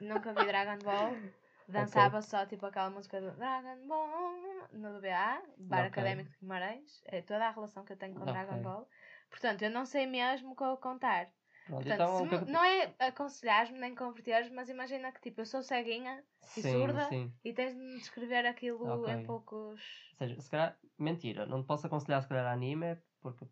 Nunca 0.00 0.32
vi 0.32 0.46
Dragon 0.46 0.78
Ball. 0.82 1.12
Dançava 1.68 2.20
só 2.22 2.46
tipo 2.46 2.66
aquela 2.66 2.90
música 2.90 3.20
do 3.20 3.32
Dragon 3.36 3.86
Ball 3.86 4.68
no 4.72 5.00
BA, 5.00 5.42
Bar 5.58 5.86
Ok. 5.86 5.86
Académico 5.86 6.30
de 6.30 6.38
Guimarães. 6.38 7.02
É 7.06 7.22
toda 7.22 7.46
a 7.46 7.50
relação 7.50 7.84
que 7.84 7.92
eu 7.92 7.96
tenho 7.96 8.14
com 8.14 8.26
Dragon 8.26 8.56
Ok. 8.56 8.62
Ball. 8.62 8.88
Portanto, 9.30 9.62
eu 9.62 9.70
não 9.70 9.84
sei 9.86 10.06
mesmo 10.06 10.52
o 10.52 10.56
que 10.56 10.62
eu 10.64 10.76
contar. 10.76 11.32
Pronto, 11.64 11.88
Portanto, 11.88 12.04
então, 12.28 12.46
não 12.46 12.62
é 12.64 12.94
aconselhar-me 12.98 13.78
nem 13.78 13.94
converteres, 13.94 14.50
mas 14.50 14.68
imagina 14.68 15.12
que 15.12 15.20
tipo, 15.20 15.40
eu 15.40 15.46
sou 15.46 15.62
ceguinha 15.62 16.24
e 16.56 16.62
sim, 16.62 16.62
surda 16.62 17.08
sim. 17.08 17.32
e 17.44 17.52
tens 17.52 17.74
de 17.74 17.80
me 17.80 17.98
descrever 17.98 18.46
aquilo 18.46 18.88
Ok. 18.88 19.08
em 19.08 19.22
poucos. 19.22 19.80
Ou 20.12 20.16
seja, 20.18 20.40
se 20.40 20.50
calhar, 20.50 20.78
mentira, 20.98 21.46
não 21.46 21.62
te 21.62 21.66
posso 21.66 21.86
aconselhar 21.86 22.22
se 22.22 22.28
calhar 22.28 22.46
anime, 22.46 22.96
porque 23.20 23.46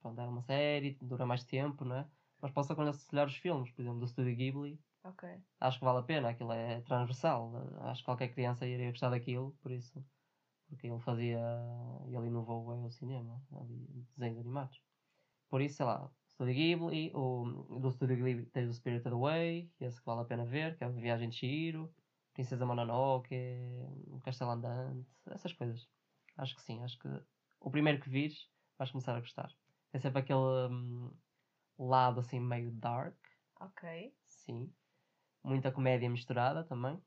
pronto, 0.00 0.20
é 0.20 0.24
uma 0.28 0.42
série, 0.42 0.98
dura 1.02 1.26
mais 1.26 1.44
tempo, 1.44 1.84
não 1.84 1.96
é? 1.96 2.10
Mas 2.40 2.52
posso 2.52 2.72
aconselhar 2.72 3.26
os 3.26 3.36
filmes, 3.36 3.70
por 3.72 3.82
exemplo, 3.82 4.00
do 4.00 4.08
Studio 4.08 4.36
Ghibli. 4.36 4.80
Acho 5.60 5.78
que 5.78 5.84
vale 5.84 5.98
a 6.00 6.02
pena, 6.02 6.30
aquilo 6.30 6.52
é 6.52 6.80
transversal. 6.82 7.52
Acho 7.82 8.00
que 8.02 8.04
qualquer 8.06 8.28
criança 8.34 8.66
iria 8.66 8.90
gostar 8.90 9.10
daquilo, 9.10 9.52
por 9.62 9.72
isso. 9.72 10.04
Porque 10.68 10.86
ele 10.88 11.00
fazia. 11.00 11.40
Ele 12.06 12.26
inovou 12.28 12.72
bem 12.74 12.84
o 12.84 12.90
cinema, 12.90 13.42
ali, 13.52 13.86
desenhos 14.16 14.38
animados. 14.40 14.82
Por 15.48 15.60
isso, 15.62 15.76
sei 15.76 15.86
lá, 15.86 16.10
Studio 16.28 16.54
Ghibli, 16.54 17.12
o, 17.14 17.78
do 17.80 17.90
Studio 17.90 18.16
Ghibli 18.16 18.46
tens 18.46 18.68
o 18.68 18.74
Spirited 18.74 19.12
Away, 19.12 19.72
esse 19.80 20.00
que 20.00 20.06
vale 20.06 20.22
a 20.22 20.24
pena 20.24 20.44
ver, 20.44 20.76
que 20.76 20.84
é 20.84 20.86
a 20.86 20.90
Viagem 20.90 21.28
de 21.30 21.36
Shihiro, 21.36 21.94
Princesa 22.34 22.66
Mononoke, 22.66 23.34
o 24.08 24.20
Castelo 24.20 24.50
Andante, 24.50 25.08
essas 25.30 25.52
coisas. 25.52 25.88
Acho 26.36 26.54
que 26.56 26.62
sim, 26.62 26.82
acho 26.82 26.98
que 26.98 27.08
o 27.60 27.70
primeiro 27.70 28.00
que 28.00 28.10
vires 28.10 28.50
vais 28.78 28.90
começar 28.90 29.16
a 29.16 29.20
gostar. 29.20 29.50
É 29.92 29.98
sempre 29.98 30.20
aquele 30.20 30.38
hum, 30.70 31.16
lado 31.78 32.20
assim 32.20 32.40
meio 32.40 32.70
dark, 32.72 33.16
Ok. 33.60 34.12
sim. 34.26 34.74
Muita 35.46 35.72
comédia 35.72 36.10
misturada 36.10 36.64
também. 36.64 37.00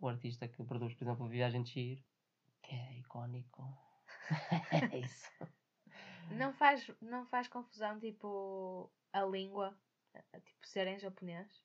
o 0.00 0.08
artista 0.08 0.48
que 0.48 0.64
produz, 0.64 0.94
por 0.94 1.04
exemplo, 1.04 1.28
Viagem 1.28 1.62
de 1.62 1.70
Chihiro, 1.70 2.04
que 2.62 2.74
é 2.74 2.98
icónico. 2.98 3.62
é 4.92 4.98
isso. 4.98 5.30
Não 6.30 6.52
faz, 6.52 6.90
não 7.00 7.24
faz 7.26 7.46
confusão, 7.46 7.98
tipo, 8.00 8.90
a 9.12 9.22
língua, 9.22 9.78
tipo, 10.44 10.66
ser 10.66 10.86
em 10.88 10.98
japonês? 10.98 11.62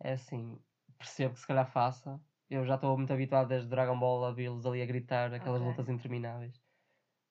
É 0.00 0.12
assim, 0.12 0.58
percebo 0.96 1.34
que 1.34 1.40
se 1.40 1.46
calhar 1.46 1.70
faça. 1.70 2.20
Eu 2.50 2.64
já 2.64 2.76
estou 2.76 2.96
muito 2.96 3.12
habituado 3.12 3.48
desde 3.48 3.68
Dragon 3.68 3.98
Ball 3.98 4.24
a 4.24 4.32
vê-los 4.32 4.64
ali 4.66 4.82
a 4.82 4.86
gritar 4.86 5.32
aquelas 5.32 5.60
Ok. 5.60 5.68
lutas 5.68 5.88
intermináveis. 5.88 6.62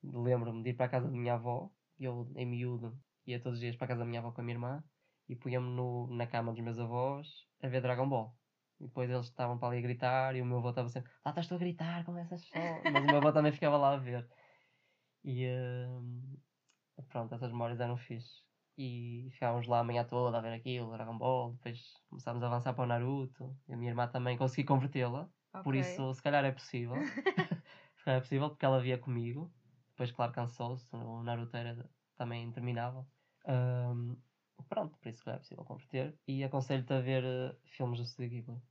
Lembro-me 0.04 0.64
de 0.64 0.72
ir 0.72 0.76
para 0.76 0.88
a 0.88 0.90
casa 0.90 1.08
da 1.10 1.18
minha 1.18 1.36
avó, 1.36 1.72
eu 2.06 2.32
em 2.36 2.46
miúdo 2.46 3.02
ia 3.26 3.42
todos 3.42 3.58
os 3.58 3.60
dias 3.62 3.76
para 3.76 3.86
a 3.86 3.88
casa 3.90 4.00
da 4.02 4.06
minha 4.06 4.20
avó 4.20 4.32
com 4.32 4.42
a 4.42 4.44
minha 4.44 4.56
irmã 4.56 4.84
e 5.28 5.36
punha-me 5.36 5.70
na 6.16 6.28
cama 6.28 6.52
dos 6.54 6.62
meus 6.62 6.80
avós 6.80 7.28
a 7.62 7.68
ver 7.68 7.82
Dragon 7.82 8.08
Ball. 8.08 8.38
E 8.80 8.86
depois 8.88 9.10
eles 9.10 9.26
estavam 9.28 9.58
para 9.60 9.70
ali 9.70 9.80
a 9.80 9.82
gritar 9.82 10.36
e 10.36 10.42
o 10.42 10.46
meu 10.46 10.60
avô 10.60 10.70
estava 10.70 10.90
sempre, 10.90 11.12
lá 11.26 11.32
estás 11.32 11.48
tu 11.48 11.56
a 11.56 11.58
gritar, 11.58 12.06
começas 12.06 12.42
só. 12.48 12.86
Mas 12.88 13.04
o 13.04 13.08
meu 13.08 13.18
avô 13.20 13.32
também 13.34 13.52
ficava 13.52 13.78
lá 13.78 13.94
a 13.94 13.98
ver. 13.98 14.30
E 15.24 15.48
hum, 15.50 16.38
pronto, 17.10 17.34
essas 17.36 17.52
memórias 17.52 17.80
eram 17.80 17.98
fixe. 17.98 18.44
E 18.78 19.30
ficávamos 19.34 19.68
lá 19.68 19.80
a 19.80 19.84
manhã 19.84 20.06
toda 20.06 20.38
a 20.38 20.42
ver 20.42 20.54
aquilo, 20.54 20.92
Dragon 20.92 21.18
Ball, 21.18 21.54
depois 21.54 22.04
começámos 22.10 22.44
a 22.44 22.48
avançar 22.48 22.74
para 22.74 22.84
o 22.84 22.88
Naruto. 22.88 23.60
E 23.68 23.74
a 23.74 23.78
minha 23.78 23.92
irmã 23.92 24.08
também 24.10 24.38
consegui 24.38 24.66
convertê-la, 24.68 25.32
por 25.64 25.76
Ok. 25.76 25.76
isso 25.76 26.14
se 26.14 26.22
calhar 26.22 26.46
é 26.46 26.52
possível. 26.52 27.12
se 27.98 28.04
calhar 28.06 28.20
é 28.20 28.22
possível 28.22 28.50
porque 28.50 28.66
ela 28.66 28.82
via 28.82 28.98
comigo. 29.00 29.54
Depois, 29.98 30.12
claro, 30.12 30.32
cansou-se, 30.32 30.96
o 30.96 31.24
Naruto 31.24 31.58
era 31.58 31.90
também 32.16 32.44
interminável. 32.44 33.04
Hum, 33.48 34.16
pronto, 34.70 34.96
por 35.00 35.10
isso 35.10 35.24
calhar 35.24 35.28
é 35.28 35.38
possível 35.40 35.66
converter. 35.66 36.16
E 36.28 36.44
aconselho-te 36.44 36.94
a 36.94 37.00
ver 37.02 37.24
eh, 37.26 37.56
filmes 37.66 37.98
do 38.00 38.06
Studio 38.06 38.30
Ghibli. 38.30 38.62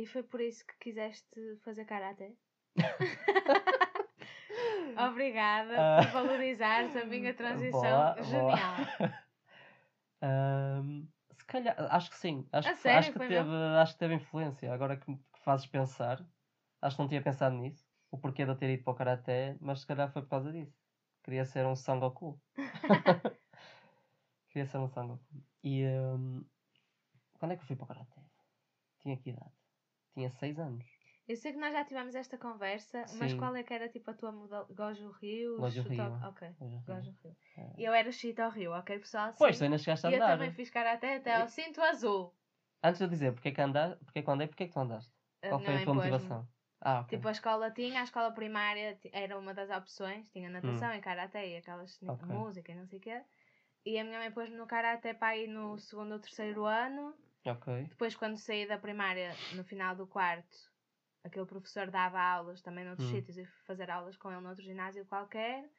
E 0.00 0.06
foi 0.12 0.22
por 0.30 0.40
isso 0.40 0.66
que 0.66 0.74
quiseste 0.84 1.38
fazer 1.64 1.84
karaté? 1.84 2.28
Obrigada 5.10 5.74
Ah. 5.78 5.94
por 5.94 6.08
valorizares 6.08 6.96
a 6.96 7.04
minha 7.04 7.34
transição 7.34 7.72
Boa, 7.72 8.14
boa. 8.24 8.30
genial. 8.30 8.76
Hum, 10.22 11.08
se 11.32 11.44
calhar, 11.46 11.74
acho 11.92 12.10
que 12.10 12.16
sim. 12.16 12.46
Acho, 12.52 12.68
A 12.68 12.80
que, 12.80 12.82
sério? 12.82 12.88
acho, 12.88 13.12
que 13.12 13.18
teve, 13.20 13.34
mesmo? 13.40 13.54
acho 13.80 13.92
que 13.94 13.98
teve 13.98 14.14
influência. 14.14 14.72
Agora 14.72 14.96
que 14.96 15.16
que 15.16 15.40
fazes 15.44 15.66
pensar, 15.66 16.24
acho 16.80 16.96
que 16.96 17.02
não 17.02 17.08
tinha 17.08 17.22
pensado 17.22 17.56
nisso. 17.56 17.91
O 18.12 18.18
porquê 18.18 18.44
de 18.44 18.50
eu 18.52 18.56
ter 18.56 18.70
ido 18.70 18.84
para 18.84 18.92
o 18.92 18.96
Karaté, 18.96 19.56
mas 19.60 19.80
se 19.80 19.86
calhar 19.86 20.12
foi 20.12 20.22
por 20.22 20.28
causa 20.28 20.52
disso. 20.52 20.78
Queria 21.24 21.44
ser 21.44 21.64
um 21.66 21.74
Sangoku. 21.74 22.38
Queria 24.50 24.66
ser 24.66 24.78
um 24.78 24.86
Sangoku. 24.88 25.24
E 25.64 25.84
hum, 25.86 26.44
quando 27.38 27.52
é 27.52 27.56
que 27.56 27.62
eu 27.62 27.66
fui 27.66 27.74
para 27.76 27.84
o 27.84 27.88
Karaté? 27.88 28.20
Tinha 29.00 29.16
que 29.16 29.30
idade? 29.30 29.50
Tinha 30.14 30.30
6 30.30 30.58
anos. 30.58 30.84
Eu 31.26 31.36
sei 31.36 31.52
que 31.52 31.58
nós 31.58 31.72
já 31.72 31.84
tivemos 31.84 32.14
esta 32.14 32.36
conversa, 32.36 33.06
mas 33.18 33.32
Sim. 33.32 33.38
qual 33.38 33.56
é 33.56 33.62
que 33.62 33.72
era 33.72 33.88
tipo 33.88 34.10
a 34.10 34.14
tua 34.14 34.30
modal... 34.30 34.66
Gojo 34.66 35.10
Rio? 35.12 35.70
Shuto- 35.70 35.88
Ryu. 35.88 36.02
Ok, 36.28 36.48
Gojo. 36.86 37.14
Rio. 37.22 37.36
É. 37.56 37.80
E 37.80 37.84
eu 37.84 37.94
era 37.94 38.12
Shito 38.12 38.46
Rio, 38.50 38.72
ok 38.72 38.98
pessoal? 38.98 39.32
Pois, 39.38 39.56
tu 39.56 39.64
ainda 39.64 39.78
chegaste 39.78 40.06
a 40.06 40.10
E 40.10 40.14
eu 40.14 40.16
andar. 40.18 40.36
também 40.36 40.52
fiz 40.52 40.68
karaté 40.68 41.16
até 41.16 41.34
ao 41.40 41.48
cinto 41.48 41.80
azul. 41.80 42.34
Antes 42.82 42.98
de 42.98 43.04
eu 43.04 43.08
dizer 43.08 43.32
porque 43.32 43.48
é 43.48 43.52
que, 43.52 43.60
anda, 43.60 43.96
porque 44.04 44.18
é 44.18 44.22
que 44.22 44.30
andei, 44.30 44.46
porque 44.48 44.64
é 44.64 44.66
que 44.66 44.72
tu 44.72 44.80
andaste? 44.80 45.10
A 45.42 45.48
Qual 45.48 45.60
foi 45.60 45.68
a 45.68 45.76
mãe 45.76 45.84
tua 45.84 45.94
motivação? 45.94 46.46
Ah, 46.84 47.00
ok. 47.00 47.12
Tipo, 47.12 47.28
a 47.28 47.32
escola 47.32 47.70
tinha, 47.70 48.00
a 48.00 48.04
escola 48.04 48.32
primária 48.34 48.98
era 49.12 49.38
uma 49.38 49.52
das 49.54 49.70
opções, 49.70 50.30
tinha 50.30 50.48
natação 50.50 50.92
e 50.94 51.00
karaté 51.00 51.48
e 51.50 51.56
aquelas 51.56 51.98
Hum. 52.00 52.12
Ok. 52.12 52.28
música 52.28 52.72
e 52.72 52.74
não 52.74 52.86
sei 52.86 52.98
o 52.98 53.02
quê. 53.02 53.24
E 53.86 53.98
a 53.98 54.04
minha 54.04 54.18
mãe 54.20 54.32
pôs-me 54.32 54.56
no 54.56 54.66
karaté 54.66 55.14
para 55.14 55.36
ir 55.38 55.48
no 55.48 55.78
segundo 55.78 56.12
ou 56.14 56.20
terceiro 56.20 56.64
ano. 56.66 57.16
Ok. 57.46 57.68
Depois, 57.90 58.16
quando 58.16 58.36
saí 58.38 58.66
da 58.66 58.78
primária, 58.78 59.40
no 59.50 59.64
final 59.64 59.94
do 59.96 60.06
quarto, 60.06 60.56
aquele 61.24 61.46
professor 61.46 61.90
dava 61.90 62.20
aulas 62.20 62.62
também 62.62 62.84
noutros 62.84 63.08
Hum. 63.08 63.08
sítios 63.08 63.38
e 63.38 63.44
fui 63.46 63.62
fazer 63.66 63.90
aulas 63.90 64.16
com 64.16 64.30
ele 64.32 64.40
noutro 64.42 64.64
ginásio 64.64 65.06
qualquer. 65.06 65.70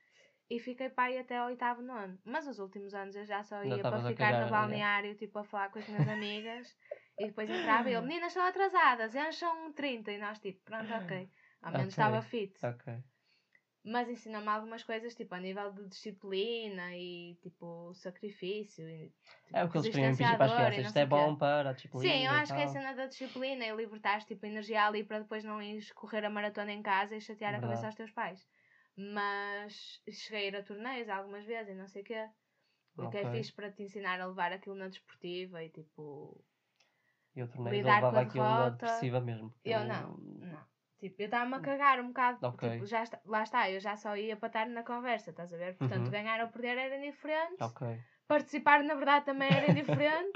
E 0.49 0.59
fiquei 0.59 0.89
para 0.89 1.05
aí 1.09 1.17
até 1.19 1.37
ao 1.37 1.47
oitavo 1.47 1.81
nono. 1.81 2.19
Mas 2.25 2.47
os 2.47 2.59
últimos 2.59 2.93
anos 2.93 3.15
eu 3.15 3.25
já 3.25 3.43
só 3.43 3.63
Já 3.63 3.75
ia 3.75 3.85
para 3.85 3.99
estavas 3.99 4.05
a 4.05 4.13
ficar 4.13 4.35
no 4.35 4.47
é. 4.49 4.49
balneário, 4.49 5.15
tipo, 5.15 5.39
a 5.39 5.43
falar 5.45 5.69
com 5.71 5.79
as 5.79 5.87
minhas 5.87 6.07
amigas. 6.07 6.75
E 7.17 7.27
depois 7.27 7.49
entrava 7.49 7.89
e 7.89 7.93
ele, 7.93 8.05
meninas 8.07 8.31
estão 8.31 8.45
atrasadas, 8.45 9.15
encham 9.15 9.73
30. 9.73 10.11
E 10.11 10.17
nós, 10.19 10.39
tipo, 10.39 10.61
pronto, 10.63 10.93
ok. 10.93 11.29
Ao 11.61 11.71
menos 11.73 11.93
Ok. 11.93 11.95
estava 11.95 12.21
fit. 12.21 12.55
Ok. 12.63 13.03
Mas 13.85 14.09
ensinou-me 14.09 14.47
algumas 14.47 14.83
coisas, 14.83 15.13
tipo, 15.15 15.35
a 15.35 15.39
nível 15.39 15.71
de 15.73 15.87
disciplina 15.89 16.95
e, 16.95 17.35
tipo, 17.41 17.93
sacrifício. 17.93 18.87
E, 18.89 19.13
tipo, 19.45 19.59
É 19.59 19.63
o 19.63 19.69
que 19.69 19.77
eles 19.77 19.89
queriam 19.89 20.11
impingir 20.11 20.37
para 20.37 20.45
as 20.45 20.53
crianças. 20.53 20.85
Isto 20.85 20.97
é 20.99 21.05
bom 21.05 21.35
para 21.37 21.69
a 21.69 21.73
disciplina. 21.73 22.03
Sim, 22.03 22.25
eu 22.25 22.31
acho 22.31 22.53
que 22.53 22.59
é 22.59 22.63
a 22.63 22.67
cena 22.67 22.93
da 22.93 23.05
disciplina 23.07 23.65
e 23.65 23.75
libertares, 23.75 24.25
tipo, 24.25 24.45
energia 24.45 24.85
ali 24.87 25.03
para 25.05 25.19
depois 25.19 25.43
não 25.43 25.61
ires 25.61 25.91
correr 25.91 26.25
a 26.25 26.29
maratona 26.29 26.71
em 26.73 26.81
casa 26.81 27.15
e 27.15 27.21
chatear 27.21 27.53
a 27.53 27.59
cabeça 27.61 27.85
Verdade. 27.85 27.87
aos 27.87 27.95
teus 27.95 28.11
pais. 28.11 28.47
Mas 28.95 30.01
cheguei 30.11 30.45
a 30.45 30.47
ir 30.49 30.55
a 30.55 30.63
torneios 30.63 31.09
algumas 31.09 31.45
vezes 31.45 31.73
e 31.73 31.75
não 31.75 31.87
sei 31.87 32.01
o 32.01 32.05
quê. 32.05 32.29
O 32.97 33.07
que 33.09 33.17
é 33.17 33.25
fixe 33.27 33.53
para 33.53 33.71
te 33.71 33.83
ensinar 33.83 34.19
a 34.21 34.27
levar 34.27 34.53
aquilo 34.53 34.75
na 34.75 34.89
desportiva 34.89 35.63
e, 35.63 35.69
tipo, 35.71 36.45
E 37.35 37.41
lidar 37.41 37.55
com 37.55 37.63
levava 37.63 38.17
a 38.19 38.21
aquilo 38.21 38.43
na 38.43 38.55
derrota. 38.57 38.71
depressiva 38.85 39.19
mesmo. 39.21 39.49
porque 39.51 39.69
Eu 39.69 39.83
não, 39.85 40.17
não. 40.17 40.73
Tipo, 40.99 41.21
eu 41.21 41.25
estava-me 41.25 41.55
a 41.55 41.59
cagar 41.59 41.99
um 41.99 42.07
bocado. 42.07 42.45
Ok. 42.47 42.69
Tipo, 42.71 42.85
já 42.85 43.03
está, 43.03 43.19
lá 43.25 43.43
está, 43.43 43.69
eu 43.69 43.79
já 43.79 43.95
só 43.97 44.15
ia 44.15 44.37
para 44.37 44.47
estar 44.47 44.65
na 44.67 44.83
conversa, 44.83 45.31
estás 45.31 45.53
a 45.53 45.57
ver? 45.57 45.75
Portanto, 45.77 46.05
Uhum. 46.05 46.11
ganhar 46.11 46.39
ou 46.41 46.47
perder 46.47 46.77
era 46.77 46.97
indiferente. 46.97 47.61
Ok. 47.61 47.99
Participar, 48.27 48.83
na 48.83 48.93
verdade, 48.95 49.25
também 49.25 49.49
era 49.49 49.67
indiferente. 49.71 50.31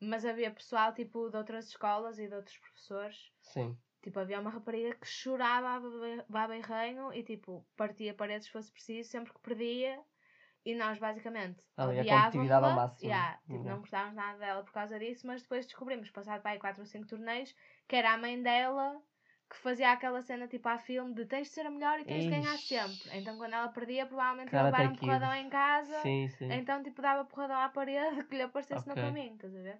mas 0.00 0.24
havia 0.24 0.50
pessoal, 0.52 0.92
tipo, 0.94 1.28
de 1.28 1.36
outras 1.36 1.66
escolas 1.68 2.18
e 2.20 2.28
de 2.28 2.34
outros 2.34 2.56
professores. 2.58 3.32
Sim. 3.42 3.76
Tipo, 4.00 4.20
havia 4.20 4.38
uma 4.40 4.50
rapariga 4.50 4.94
que 4.94 5.06
chorava 5.08 5.70
a 5.70 6.24
baba- 6.28 6.56
e 6.56 6.60
ranho 6.60 7.12
e, 7.12 7.24
tipo, 7.24 7.66
partia 7.76 8.14
paredes 8.14 8.46
se 8.46 8.52
fosse 8.52 8.70
preciso, 8.70 9.10
sempre 9.10 9.32
que 9.32 9.40
perdia. 9.40 10.00
E 10.70 10.72
nós, 10.82 10.96
basicamente, 11.06 11.60
Ali, 11.76 11.98
a 12.00 12.04
odiávamos-la. 12.04 12.86
Yeah, 13.02 13.38
tipo, 13.50 13.64
Yeah. 13.64 13.70
não 13.70 13.80
gostávamos 13.80 14.16
nada 14.16 14.38
dela 14.38 14.62
por 14.64 14.72
causa 14.72 14.98
disso, 14.98 15.26
mas 15.26 15.42
depois 15.42 15.66
descobrimos, 15.66 16.10
passado 16.10 16.42
para 16.42 16.52
aí 16.52 16.58
4 16.58 16.82
ou 16.82 16.86
5 16.86 17.06
torneios, 17.12 17.54
que 17.88 17.96
era 17.96 18.12
a 18.12 18.18
mãe 18.18 18.42
dela 18.42 18.88
que 19.50 19.56
fazia 19.56 19.90
aquela 19.92 20.20
cena 20.20 20.46
tipo 20.46 20.68
a 20.68 20.78
filme 20.78 21.14
de 21.14 21.24
tens 21.24 21.48
de 21.48 21.54
ser 21.54 21.64
a 21.66 21.70
melhor 21.70 21.98
e 21.98 22.04
tens 22.04 22.24
de 22.24 22.30
ganhar 22.30 22.58
Ixi. 22.58 22.74
sempre. 22.74 23.16
Então 23.18 23.36
quando 23.38 23.54
ela 23.54 23.68
perdia, 23.68 24.04
provavelmente 24.06 24.52
ia 24.54 24.60
Karate 24.60 24.76
levar 24.76 24.86
um 24.86 24.94
Kid. 24.94 25.00
porradão 25.00 25.34
em 25.34 25.48
casa. 25.48 25.98
Sim, 26.02 26.28
sim. 26.28 26.50
Então, 26.50 26.82
tipo, 26.82 27.00
dava 27.02 27.24
porradão 27.24 27.58
à 27.58 27.68
parede 27.70 28.24
que 28.26 28.36
lhe 28.36 28.42
aparecesse 28.42 28.86
Ok. 28.86 28.92
no 28.92 28.96
caminho, 28.96 29.34
estás 29.34 29.54
a 29.56 29.62
ver? 29.62 29.78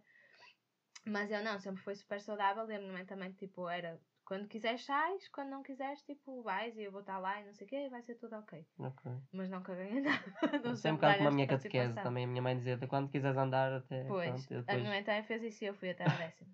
Mas 1.04 1.30
eu 1.30 1.42
não, 1.42 1.58
sempre 1.58 1.82
foi 1.82 1.94
super 1.96 2.20
saudável. 2.20 2.64
Lembro-me 2.64 3.04
também, 3.04 3.32
tipo, 3.32 3.68
era 3.68 4.00
quando 4.28 4.46
quiseres 4.46 4.84
sais, 4.84 5.26
quando 5.30 5.48
não 5.48 5.62
quiseres, 5.62 6.02
tipo, 6.02 6.42
vais 6.42 6.76
e 6.76 6.82
eu 6.82 6.92
vou 6.92 7.00
estar 7.00 7.18
lá 7.18 7.40
e 7.40 7.46
não 7.46 7.54
sei 7.54 7.66
o 7.66 7.70
quê, 7.70 7.86
e 7.86 7.88
vai 7.88 8.02
ser 8.02 8.14
tudo 8.16 8.36
ok. 8.36 8.62
Ok. 8.78 9.10
Mas 9.32 9.48
nunca 9.48 9.74
ganhei 9.74 10.02
nada. 10.02 10.22
Não 10.62 10.72
é 10.72 10.92
um 10.92 10.98
como 10.98 11.28
a 11.28 11.30
minha 11.30 11.46
catequese 11.46 11.94
também. 11.94 12.24
A 12.24 12.28
minha 12.28 12.42
mãe 12.42 12.54
dizia 12.54 12.76
quando 12.86 13.08
quiseres 13.08 13.38
andar 13.38 13.72
até. 13.72 14.04
Pois, 14.04 14.28
pronto, 14.28 14.52
eu 14.52 14.58
a 14.58 14.60
depois... 14.60 14.78
minha 14.80 14.90
mãe 14.90 15.02
também 15.02 15.22
fez 15.22 15.42
isso 15.42 15.64
e 15.64 15.68
eu 15.68 15.74
fui 15.74 15.88
até 15.88 16.04
a 16.04 16.14
décima. 16.14 16.50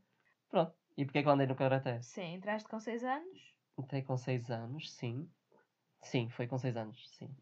Pronto. 0.49 0.73
E 0.97 1.05
porquê 1.05 1.23
que 1.23 1.29
eu 1.29 1.33
andei 1.33 1.49
no 1.49 1.57
Karaté? 1.57 2.01
Sim, 2.01 2.35
entraste 2.35 2.69
com 2.69 2.79
6 2.79 3.03
anos. 3.03 3.55
Entrei 3.77 4.03
com 4.03 4.17
6 4.17 4.51
anos, 4.53 4.93
sim. 4.93 5.29
Sim, 6.01 6.31
foi 6.31 6.47
com 6.47 6.57
6 6.57 6.77
anos, 6.77 7.11
sim. 7.11 7.37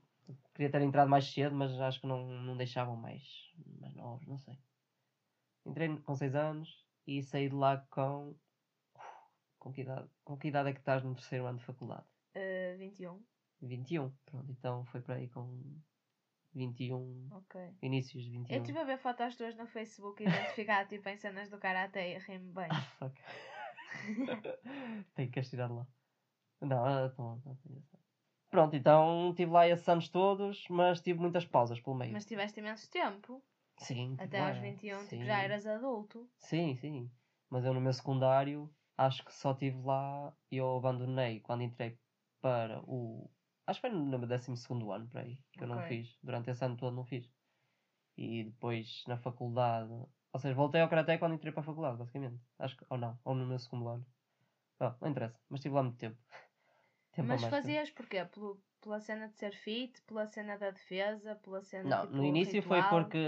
Queria 0.54 0.70
ter 0.70 0.80
entrado 0.80 1.10
mais 1.10 1.30
cedo, 1.30 1.54
mas 1.54 1.78
acho 1.78 2.00
que 2.00 2.06
não, 2.06 2.26
não 2.26 2.56
deixavam 2.56 2.96
mais, 2.96 3.52
mais 3.78 3.94
novos, 3.94 4.26
não 4.26 4.38
sei. 4.38 4.58
Entrei 5.66 5.94
com 5.98 6.14
6 6.14 6.34
anos 6.34 6.86
e 7.06 7.22
saí 7.22 7.50
de 7.50 7.54
lá 7.54 7.84
com. 7.90 8.34
Com 9.62 9.72
que, 9.72 9.82
idade, 9.82 10.08
com 10.24 10.36
que 10.36 10.48
idade 10.48 10.70
é 10.70 10.72
que 10.72 10.80
estás 10.80 11.04
no 11.04 11.14
terceiro 11.14 11.46
ano 11.46 11.58
de 11.58 11.64
faculdade? 11.64 12.04
Uh, 12.34 12.76
21. 12.78 13.22
21. 13.60 14.10
Pronto, 14.26 14.50
então 14.50 14.84
foi 14.86 15.00
para 15.00 15.14
aí 15.14 15.28
com 15.28 15.80
21. 16.52 17.28
Ok. 17.30 17.60
Inícios 17.80 18.24
de 18.24 18.30
21. 18.30 18.56
Eu 18.56 18.60
estive 18.60 18.78
a 18.80 18.82
ver 18.82 18.98
fotos 18.98 19.36
tuas 19.36 19.54
no 19.54 19.68
Facebook 19.68 20.20
e 20.20 20.26
identificar 20.26 20.84
tipo 20.88 21.08
em 21.08 21.16
cenas 21.16 21.48
do 21.48 21.58
Karate 21.58 22.00
e 22.00 22.18
ri-me 22.18 22.52
bem. 22.52 22.68
Ah, 22.74 22.80
fuck. 22.98 23.22
Tenho 25.14 25.30
que 25.30 25.38
as 25.38 25.48
tirar 25.48 25.68
de 25.68 25.74
lá. 25.74 25.86
Não, 26.60 26.84
ah, 26.84 27.08
então, 27.12 27.40
não, 27.46 27.82
Pronto, 28.50 28.74
então 28.74 29.30
estive 29.30 29.52
lá 29.52 29.68
esses 29.68 29.88
anos 29.88 30.08
todos, 30.08 30.66
mas 30.68 31.00
tive 31.00 31.20
muitas 31.20 31.46
pausas 31.46 31.80
pelo 31.80 31.94
meio. 31.94 32.12
Mas 32.12 32.26
tiveste 32.26 32.58
imenso 32.58 32.90
tempo. 32.90 33.40
Sim. 33.78 34.16
tive 34.16 34.24
Até 34.24 34.40
aos 34.40 34.58
21, 34.58 34.98
tipo, 34.98 35.08
sim. 35.08 35.24
já 35.24 35.40
eras 35.40 35.68
adulto. 35.68 36.28
Sim, 36.36 36.74
sim. 36.74 37.08
Mas 37.48 37.64
eu 37.64 37.72
no 37.72 37.80
meu 37.80 37.92
secundário, 37.92 38.68
acho 38.96 39.24
que 39.24 39.32
só 39.32 39.52
estive 39.52 39.82
lá 39.82 40.36
e 40.50 40.56
eu 40.58 40.76
abandonei 40.76 41.40
quando 41.40 41.62
entrei 41.62 42.00
para 42.40 42.82
o. 42.86 43.30
Acho 43.66 43.80
que 43.80 43.88
foi 43.88 43.96
no 43.96 44.06
meu 44.06 44.26
12 44.26 44.50
ano, 44.92 45.08
por 45.08 45.18
aí, 45.20 45.38
que 45.52 45.62
eu 45.64 45.68
não 45.68 45.82
fiz. 45.82 46.18
Durante 46.22 46.50
esse 46.50 46.64
ano 46.64 46.76
todo 46.76 46.94
não 46.96 47.04
fiz. 47.04 47.30
E 48.16 48.44
depois 48.44 49.04
na 49.08 49.18
faculdade. 49.18 49.90
Ou 50.32 50.40
seja, 50.40 50.54
voltei 50.54 50.80
ao 50.80 50.88
Karaté 50.88 51.18
quando 51.18 51.34
entrei 51.34 51.52
para 51.52 51.62
a 51.62 51.64
faculdade, 51.64 51.98
basicamente. 51.98 52.42
Acho 52.58 52.76
que. 52.76 52.86
Ou 52.90 52.98
não, 52.98 53.20
ou 53.24 53.34
no 53.34 53.46
meu 53.46 53.58
segundo 53.58 53.88
ano. 53.88 54.06
Bom, 54.78 54.96
não 55.00 55.10
interessa, 55.10 55.40
mas 55.48 55.60
estive 55.60 55.74
lá 55.76 55.82
muito 55.82 55.98
tempo. 55.98 56.18
Tempo 57.12 57.28
Mas 57.28 57.40
mais 57.40 57.58
tempo. 57.58 57.58
fazias 57.58 57.90
porquê? 57.90 58.24
Pelo, 58.26 58.62
pela 58.80 59.00
cena 59.00 59.28
de 59.28 59.36
ser 59.38 59.52
fit, 59.54 60.02
pela 60.02 60.26
cena 60.26 60.58
da 60.58 60.70
defesa, 60.70 61.36
pela 61.36 61.62
cena 61.62 61.88
Não, 61.88 62.00
tipo, 62.00 62.14
no 62.16 62.24
início 62.24 62.62
foi 62.62 62.78
ritual? 62.78 62.90
porque 63.04 63.18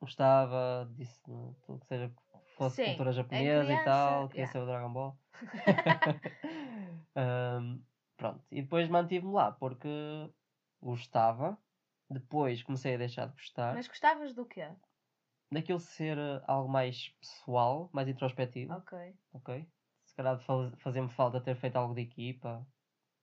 gostava 0.00 0.90
disso, 0.94 1.22
tudo 1.66 1.80
que 1.80 1.86
seja 1.86 2.12
fosse 2.56 2.76
Sim, 2.76 2.84
cultura 2.86 3.12
japonesa 3.12 3.62
e 3.64 3.66
criança, 3.66 3.84
tal, 3.84 4.28
queria 4.28 4.46
yeah. 4.46 4.52
ser 4.52 4.58
o 4.62 4.66
Dragon 4.66 4.92
Ball. 4.92 5.18
Ahm, 7.14 7.82
pronto. 8.16 8.44
E 8.50 8.62
depois 8.62 8.88
mantive-me 8.88 9.32
lá 9.32 9.52
porque 9.52 9.88
gostava. 10.80 11.58
Depois 12.08 12.62
comecei 12.62 12.94
a 12.94 12.98
deixar 12.98 13.26
de 13.26 13.32
gostar. 13.32 13.74
Mas 13.74 13.88
gostavas 13.88 14.32
do 14.32 14.46
quê? 14.46 14.68
Daquilo 15.50 15.80
ser 15.80 16.18
eh, 16.18 16.42
algo 16.46 16.68
mais 16.68 17.08
pessoal, 17.20 17.90
mais 17.92 18.08
introspectivo. 18.08 18.72
Ok. 18.74 18.92
Ok? 19.32 19.66
Se 20.04 20.14
calhar 20.14 20.38
fa- 20.40 20.72
fazia-me 20.78 21.08
falta 21.08 21.40
ter 21.40 21.56
feito 21.56 21.76
algo 21.76 21.94
de 21.94 22.02
equipa. 22.02 22.66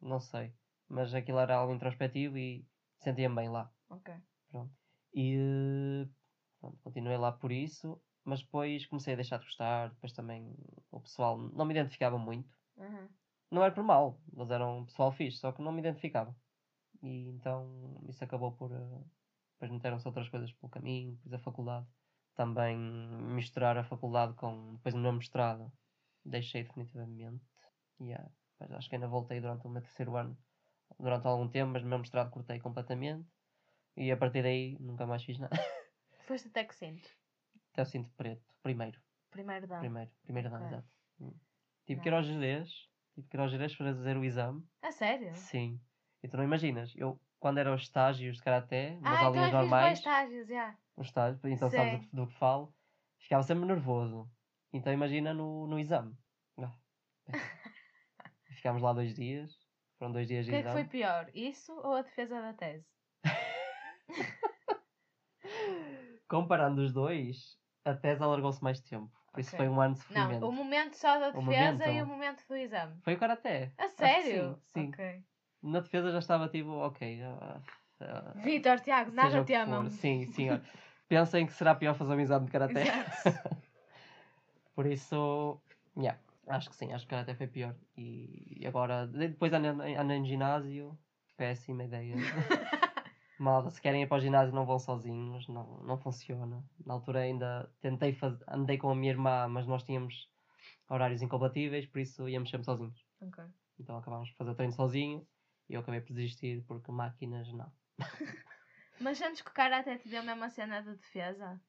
Não 0.01 0.19
sei. 0.19 0.53
Mas 0.87 1.13
aquilo 1.13 1.39
era 1.39 1.55
algo 1.55 1.73
introspectivo 1.73 2.37
e 2.37 2.67
sentia-me 2.99 3.35
bem 3.35 3.49
lá. 3.49 3.73
Ok. 3.89 4.09
E 5.13 5.35
eh, 5.37 6.09
pronto, 6.59 6.77
continuei 6.83 7.17
lá 7.17 7.31
por 7.31 7.51
isso. 7.51 8.01
Mas 8.25 8.41
depois 8.41 8.85
comecei 8.85 9.13
a 9.13 9.17
deixar 9.17 9.37
de 9.37 9.45
gostar. 9.45 9.89
Depois 9.89 10.13
também 10.13 10.55
o 10.91 10.99
pessoal 10.99 11.37
não 11.37 11.65
me 11.65 11.73
identificava 11.73 12.17
muito. 12.17 12.49
Uhum. 12.77 13.07
Não 13.51 13.63
era 13.63 13.73
por 13.73 13.83
mal, 13.83 14.19
eles 14.35 14.49
eram 14.49 14.79
um 14.79 14.85
pessoal 14.85 15.11
fixe, 15.11 15.37
só 15.37 15.51
que 15.51 15.61
não 15.61 15.71
me 15.71 15.79
identificava. 15.79 16.35
E 17.01 17.29
então 17.29 18.01
isso 18.07 18.23
acabou 18.23 18.51
por. 18.53 18.71
eh, 18.71 19.03
depois 19.53 19.71
meteram-se 19.71 20.07
outras 20.07 20.27
coisas 20.29 20.51
pelo 20.53 20.71
caminho, 20.71 21.15
depois 21.17 21.33
a 21.33 21.39
faculdade. 21.39 21.87
Também 22.35 22.75
misturar 22.77 23.77
a 23.77 23.83
faculdade 23.83 24.33
com. 24.33 24.75
Depois 24.75 24.95
no 24.95 25.01
meu 25.01 25.13
mestrado, 25.13 25.71
deixei 26.25 26.63
definitivamente. 26.63 27.43
E 27.99 28.05
yeah, 28.05 28.27
depois 28.57 28.77
acho 28.77 28.89
que 28.89 28.95
ainda 28.95 29.07
voltei 29.07 29.39
durante 29.39 29.67
o 29.67 29.69
meu 29.69 29.81
terceiro 29.81 30.15
ano, 30.15 30.37
durante 30.99 31.27
algum 31.27 31.47
tempo, 31.47 31.73
mas 31.73 31.83
no 31.83 31.89
meu 31.89 31.99
mestrado 31.99 32.31
cortei 32.31 32.59
completamente. 32.59 33.27
E 33.95 34.11
a 34.11 34.17
partir 34.17 34.41
daí 34.41 34.77
nunca 34.79 35.05
mais 35.05 35.23
fiz 35.23 35.37
nada. 35.37 35.55
Foste 36.25 36.47
até 36.47 36.63
que 36.63 36.73
sinto. 36.73 37.07
Até 37.73 37.81
o 37.81 37.85
cinto 37.85 38.09
preto, 38.15 38.53
primeiro. 38.61 39.01
Primeiro 39.31 39.67
dano. 39.67 39.79
Primeiro, 39.81 40.11
primeiro 40.23 40.49
dano, 40.49 40.63
Ah, 40.63 40.67
Ok. 40.67 40.77
exato. 40.77 40.93
Hum. 41.19 41.33
Tive 41.85 42.01
que 42.01 42.07
ir 42.09 42.13
aos 42.13 42.25
gerês, 42.27 42.69
tive 43.15 43.27
que 43.27 43.35
ir 43.35 43.39
aos 43.39 43.51
gerês 43.51 43.75
para 43.75 43.87
fazer 43.95 44.15
o 44.15 44.23
exame. 44.23 44.63
A 44.81 44.91
sério? 44.91 45.33
Sim. 45.33 45.81
E 46.21 46.27
tu 46.27 46.37
não 46.37 46.43
imaginas, 46.43 46.93
eu 46.95 47.19
quando 47.39 47.57
era 47.57 47.73
os 47.73 47.81
estágios 47.81 48.37
de 48.37 48.43
karaté, 48.43 48.91
nas 49.01 49.05
Ah, 49.05 49.15
então 49.15 49.25
aulinhas 49.27 49.51
dois 49.51 49.61
normais, 49.63 49.97
estágios, 49.99 50.47
já. 50.47 50.77
os 50.95 51.07
estágios, 51.07 51.43
então 51.43 51.69
sabes 51.69 51.91
Sim. 51.93 51.97
do, 51.97 52.07
que- 52.09 52.15
do 52.15 52.27
que 52.27 52.33
falo, 52.37 52.73
ficava 53.19 53.43
sempre 53.43 53.65
nervoso. 53.65 54.31
Então 54.71 54.93
imagina 54.93 55.33
no, 55.33 55.65
no 55.67 55.77
exame. 55.79 56.15
Ah. 56.57 56.71
Ficámos 58.55 58.81
lá 58.83 58.93
dois 58.93 59.13
dias, 59.15 59.51
foram 59.97 60.11
dois 60.13 60.27
dias 60.27 60.45
O 60.45 60.47
de 60.49 60.51
que 60.51 60.55
é 60.57 60.63
que 60.63 60.69
foi 60.69 60.81
exame. 60.81 60.89
pior? 60.91 61.31
Isso 61.33 61.73
ou 61.73 61.95
a 61.95 62.01
defesa 62.03 62.39
da 62.39 62.53
tese? 62.53 62.87
Comparando 66.29 66.81
os 66.81 66.93
dois, 66.93 67.59
a 67.85 67.93
tese 67.93 68.23
alargou-se 68.23 68.63
mais 68.63 68.79
tempo. 68.81 69.11
Por 69.31 69.39
isso 69.39 69.49
Ok. 69.55 69.57
foi 69.65 69.69
um 69.69 69.81
ano 69.81 69.93
de 69.95 69.99
Não, 70.01 70.05
sofrimento. 70.07 70.47
o 70.47 70.51
momento 70.51 70.95
só 70.95 71.19
da 71.19 71.29
O 71.29 71.33
defesa 71.33 71.87
e 71.89 72.01
momento. 72.01 72.03
o 72.03 72.07
momento 72.07 72.47
do 72.47 72.55
exame. 72.55 72.95
Foi 73.01 73.13
o 73.15 73.17
karaté. 73.17 73.71
A 73.77 73.89
sério? 73.89 74.55
Sim, 74.55 74.61
sim. 74.65 74.89
Ok. 74.89 75.23
Na 75.63 75.79
defesa 75.79 76.11
já 76.11 76.19
estava 76.19 76.47
tipo, 76.49 76.69
ok. 76.71 77.21
ah, 77.23 77.61
ah, 78.01 78.31
Vitor, 78.35 78.79
Tiago, 78.79 79.11
nada 79.11 79.41
o 79.41 79.45
te 79.45 79.53
amam. 79.53 79.89
Sim, 79.89 80.25
sim. 80.33 80.47
Pensem 81.07 81.45
que 81.45 81.53
será 81.53 81.73
pior 81.75 81.95
fazer 81.95 82.13
um 82.13 82.19
exame 82.19 82.45
de 82.45 82.51
karaté. 82.51 82.83
Por 84.75 84.85
isso, 84.87 85.61
yeah, 85.97 86.19
acho 86.47 86.69
que 86.69 86.75
sim, 86.75 86.91
acho 86.93 87.05
que 87.05 87.11
karaté 87.11 87.35
foi 87.35 87.47
pior. 87.47 87.75
E 87.97 88.63
agora, 88.65 89.05
de- 89.07 89.27
depois 89.29 89.53
ando, 89.53 89.67
ando 89.83 90.13
em 90.13 90.25
ginásio, 90.25 90.97
péssima 91.37 91.83
ideia. 91.83 92.15
Malta, 93.37 93.69
se 93.71 93.81
querem 93.81 94.03
ir 94.03 94.07
para 94.07 94.17
o 94.17 94.19
ginásio 94.19 94.53
não 94.55 94.65
vão 94.65 94.79
sozinhos, 94.79 95.47
não, 95.47 95.77
não 95.83 95.97
funciona. 95.97 96.63
Na 96.85 96.93
altura 96.93 97.21
ainda 97.21 97.73
tentei 97.81 98.13
fazer, 98.13 98.43
andei 98.47 98.77
com 98.77 98.89
a 98.89 98.95
minha 98.95 99.11
irmã, 99.11 99.47
mas 99.47 99.67
nós 99.67 99.83
tínhamos 99.83 100.29
horários 100.89 101.21
incompatíveis, 101.21 101.85
por 101.87 101.99
isso 101.99 102.29
íamos 102.29 102.49
sempre 102.49 102.65
sozinhos. 102.65 103.05
Ok. 103.21 103.43
Então 103.79 103.97
acabámos 103.97 104.29
por 104.31 104.37
fazer 104.37 104.51
o 104.51 104.55
treino 104.55 104.73
sozinho 104.73 105.27
e 105.69 105.73
eu 105.73 105.81
acabei 105.81 106.01
por 106.01 106.13
desistir 106.13 106.63
porque 106.67 106.91
máquinas 106.91 107.51
não. 107.53 107.71
Mas 108.99 109.21
antes 109.21 109.41
que 109.41 109.49
o 109.49 109.53
cara 109.53 109.79
até 109.79 109.97
te 109.97 110.07
deu 110.09 110.23
mesmo 110.23 110.43
a 110.43 110.49
cena 110.49 110.81
de 110.81 110.95
defesa. 110.95 111.61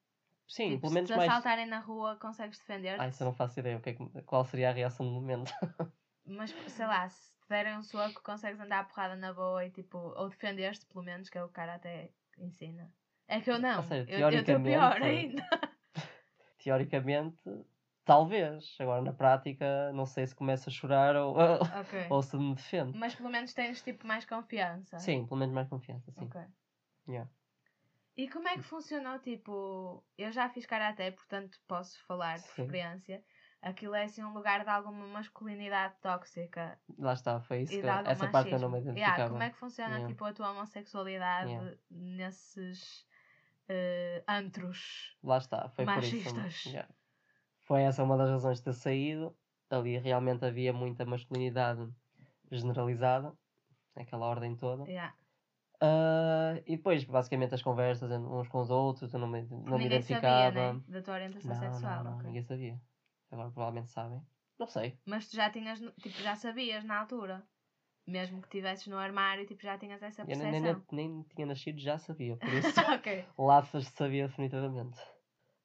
Sim, 0.47 0.69
tipo, 0.71 0.81
pelo 0.83 0.91
se 0.91 0.95
menos 0.95 1.11
te 1.11 1.17
mais. 1.17 1.31
assaltarem 1.31 1.67
na 1.67 1.81
rua, 1.81 2.17
consegues 2.17 2.59
defender-te. 2.59 3.01
Ah, 3.03 3.09
isso 3.09 3.23
eu 3.23 3.27
não 3.27 3.35
faço 3.35 3.59
ideia. 3.61 3.79
O 3.79 3.81
que 3.81 3.91
é 3.91 3.95
que- 3.95 4.23
qual 4.23 4.45
seria 4.45 4.71
a 4.71 4.73
reação 4.73 5.07
do 5.07 5.13
momento? 5.13 5.53
Mas 6.27 6.51
sei 6.69 6.87
lá, 6.87 7.09
se 7.09 7.33
te 7.41 7.49
derem 7.49 7.77
um 7.77 7.83
soco, 7.83 8.23
consegues 8.23 8.61
andar 8.61 8.81
a 8.81 8.85
porrada 8.85 9.17
na 9.17 9.33
boa 9.33 9.65
e 9.65 9.71
tipo, 9.71 9.99
ou 9.99 10.29
defender-te 10.29 10.87
pelo 10.87 11.05
menos, 11.05 11.29
que 11.29 11.39
é 11.39 11.45
o 11.45 11.49
cara 11.49 11.75
até 11.75 12.11
ensina. 12.39 12.91
É 13.29 13.41
que 13.41 13.51
eu 13.51 13.59
não. 13.59 13.83
sério, 13.83 14.07
eu 14.09 14.29
estou 14.41 14.61
pior 14.61 15.03
ainda. 15.03 15.47
Teoricamente, 16.63 17.43
talvez. 18.05 18.77
Agora 18.81 19.03
na 19.03 19.13
prática, 19.13 19.93
não 19.93 20.07
sei 20.07 20.27
se 20.27 20.35
começo 20.35 20.69
a 20.69 20.73
chorar 20.73 21.17
ou, 21.17 21.37
Ok. 21.81 22.07
ou 22.11 22.23
se 22.23 22.37
me 22.37 22.55
defendo. 22.55 22.97
Mas 22.97 23.15
pelo 23.15 23.31
menos 23.31 23.53
tens 23.53 23.83
tipo 23.83 24.07
mais 24.07 24.25
confiança. 24.25 24.99
Sim, 24.99 25.27
pelo 25.27 25.41
menos 25.41 25.55
mais 25.55 25.69
confiança, 25.69 26.11
sim. 26.13 26.25
Ok. 26.25 26.41
Yeah. 27.07 27.31
E 28.17 28.29
como 28.29 28.49
é 28.49 28.55
que 28.57 28.63
funcionou? 28.63 29.19
Tipo, 29.19 30.03
eu 30.17 30.31
já 30.31 30.49
fiz 30.49 30.65
karaté, 30.65 31.11
portanto 31.11 31.59
posso 31.67 32.01
falar 32.07 32.37
de 32.37 32.47
Sim. 32.47 32.63
experiência. 32.63 33.25
Aquilo 33.65 33.95
é 33.95 34.05
assim 34.05 34.23
um 34.23 34.35
lugar 34.35 34.63
de 34.63 34.69
alguma 34.71 35.07
masculinidade 35.07 35.95
tóxica 36.03 36.79
Lá 36.99 37.15
está, 37.15 37.41
foi 37.41 37.63
isso 37.63 37.73
que 37.81 37.87
essa 37.87 38.29
parte 38.29 38.49
que 38.51 38.55
eu 38.55 38.59
não 38.59 38.69
me 38.69 38.75
machismo. 38.79 38.93
identificava. 38.93 39.17
Yeah, 39.19 39.31
como 39.31 39.43
é 39.43 39.51
que 39.51 39.57
funciona 39.57 39.95
Yeah. 39.95 40.09
tipo, 40.09 40.25
a 40.27 40.33
tua 40.35 40.51
homossexualidade 40.51 41.51
Yeah. 41.51 41.77
nesses 41.91 43.07
eh, 43.69 44.23
antros? 44.29 45.17
Lá 45.23 45.39
está, 45.39 45.69
foi 45.71 45.87
por 45.87 45.95
Machistas. 45.97 46.55
isso. 46.55 46.69
Yeah. 46.69 46.89
Foi 47.63 47.83
essa 47.83 48.05
uma 48.05 48.19
das 48.19 48.29
razões 48.29 48.59
de 48.59 48.65
ter 48.65 48.75
saído. 48.75 49.35
Ali 49.71 49.97
realmente 49.99 50.45
havia 50.45 50.73
muita 50.73 51.07
masculinidade 51.07 51.89
generalizada, 52.53 53.33
aquela 53.97 54.27
ordem 54.27 54.55
toda. 54.57 54.85
Yeah. 54.85 55.15
Ah, 55.81 56.61
e 56.67 56.77
depois, 56.77 57.03
basicamente, 57.05 57.55
as 57.55 57.63
conversas 57.63 58.11
uns 58.11 58.49
com 58.49 58.61
os 58.61 58.71
outros, 58.71 59.13
eu 59.13 59.19
não 59.21 59.27
me, 59.29 59.43
não 59.43 59.59
me 59.63 59.71
Ninguém 59.73 59.87
identificava. 59.87 60.45
sabia, 60.53 60.73
né? 60.75 60.81
Da 60.89 61.03
tua 61.03 61.15
orientação 61.15 61.51
Não, 61.51 61.61
sexual. 61.61 61.97
não, 61.97 62.05
não, 62.05 62.15
ok. 62.19 62.27
ninguém 62.27 62.43
sabia. 62.43 62.81
Agora 63.35 63.51
provavelmente 63.51 63.91
sabem. 63.91 64.23
Não 64.59 64.67
sei. 64.69 64.97
Mas 65.05 65.29
tu 65.29 65.35
já 65.35 65.51
tinhas, 65.51 65.81
tipo, 65.81 66.23
já 66.23 66.37
sabias 66.37 66.85
na 66.85 67.01
altura. 67.01 67.45
Mesmo 68.07 68.41
que 68.41 68.47
estivesses 68.47 68.87
no 68.87 68.97
armário, 68.97 69.47
tipo, 69.47 69.63
já 69.63 69.77
tinhas 69.77 70.03
essa 70.03 70.23
Eu 70.25 70.39
nem, 70.39 70.61
percepção. 70.61 70.85
nem, 70.93 71.11
nem 71.11 71.23
tinha 71.35 71.47
nascido, 71.47 71.81
já 71.81 71.99
sabia. 71.99 72.37
Por 72.37 72.49
isso, 72.55 72.81
ok. 72.81 73.27
Laças 73.37 73.87
sabia 73.89 74.29
definitivamente. 74.29 75.01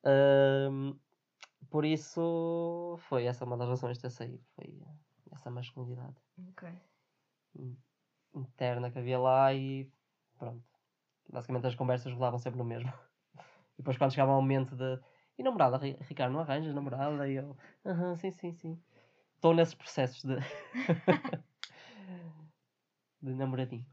Ahm, 0.03 0.97
por 1.69 1.85
isso, 1.85 2.97
foi 3.07 3.25
essa 3.25 3.45
uma 3.45 3.57
das 3.57 3.69
razões 3.69 3.97
de 3.97 4.01
ter 4.03 4.09
saído. 4.09 4.43
Foi 4.55 4.73
essa 5.31 5.51
masculinidade 5.51 6.15
Ok. 6.49 6.69
interna 8.33 8.89
que 8.89 8.97
havia 8.99 9.19
lá 9.19 9.53
e 9.53 9.91
pronto. 10.39 10.63
Basicamente 11.31 11.67
as 11.67 11.75
conversas 11.75 12.13
rolavam 12.13 12.39
sempre 12.39 12.57
no 12.57 12.65
mesmo. 12.65 12.91
E 13.77 13.81
depois 13.81 13.97
quando 13.97 14.11
chegava 14.11 14.33
o 14.33 14.41
momento 14.41 14.75
de 14.75 14.99
e 15.39 15.43
namorada, 15.43 15.77
Ri- 15.77 15.97
Ricardo, 16.01 16.33
não 16.33 16.39
arranjas 16.41 16.73
namorada? 16.75 17.27
E 17.29 17.35
eu, 17.35 17.57
aham, 17.85 18.15
sim, 18.15 18.31
sim, 18.31 18.51
sim. 18.53 18.83
Estou 19.35 19.53
nesses 19.55 19.73
processos 19.75 20.23
de 20.23 20.37
de 23.21 23.33
namoradinho. 23.35 23.85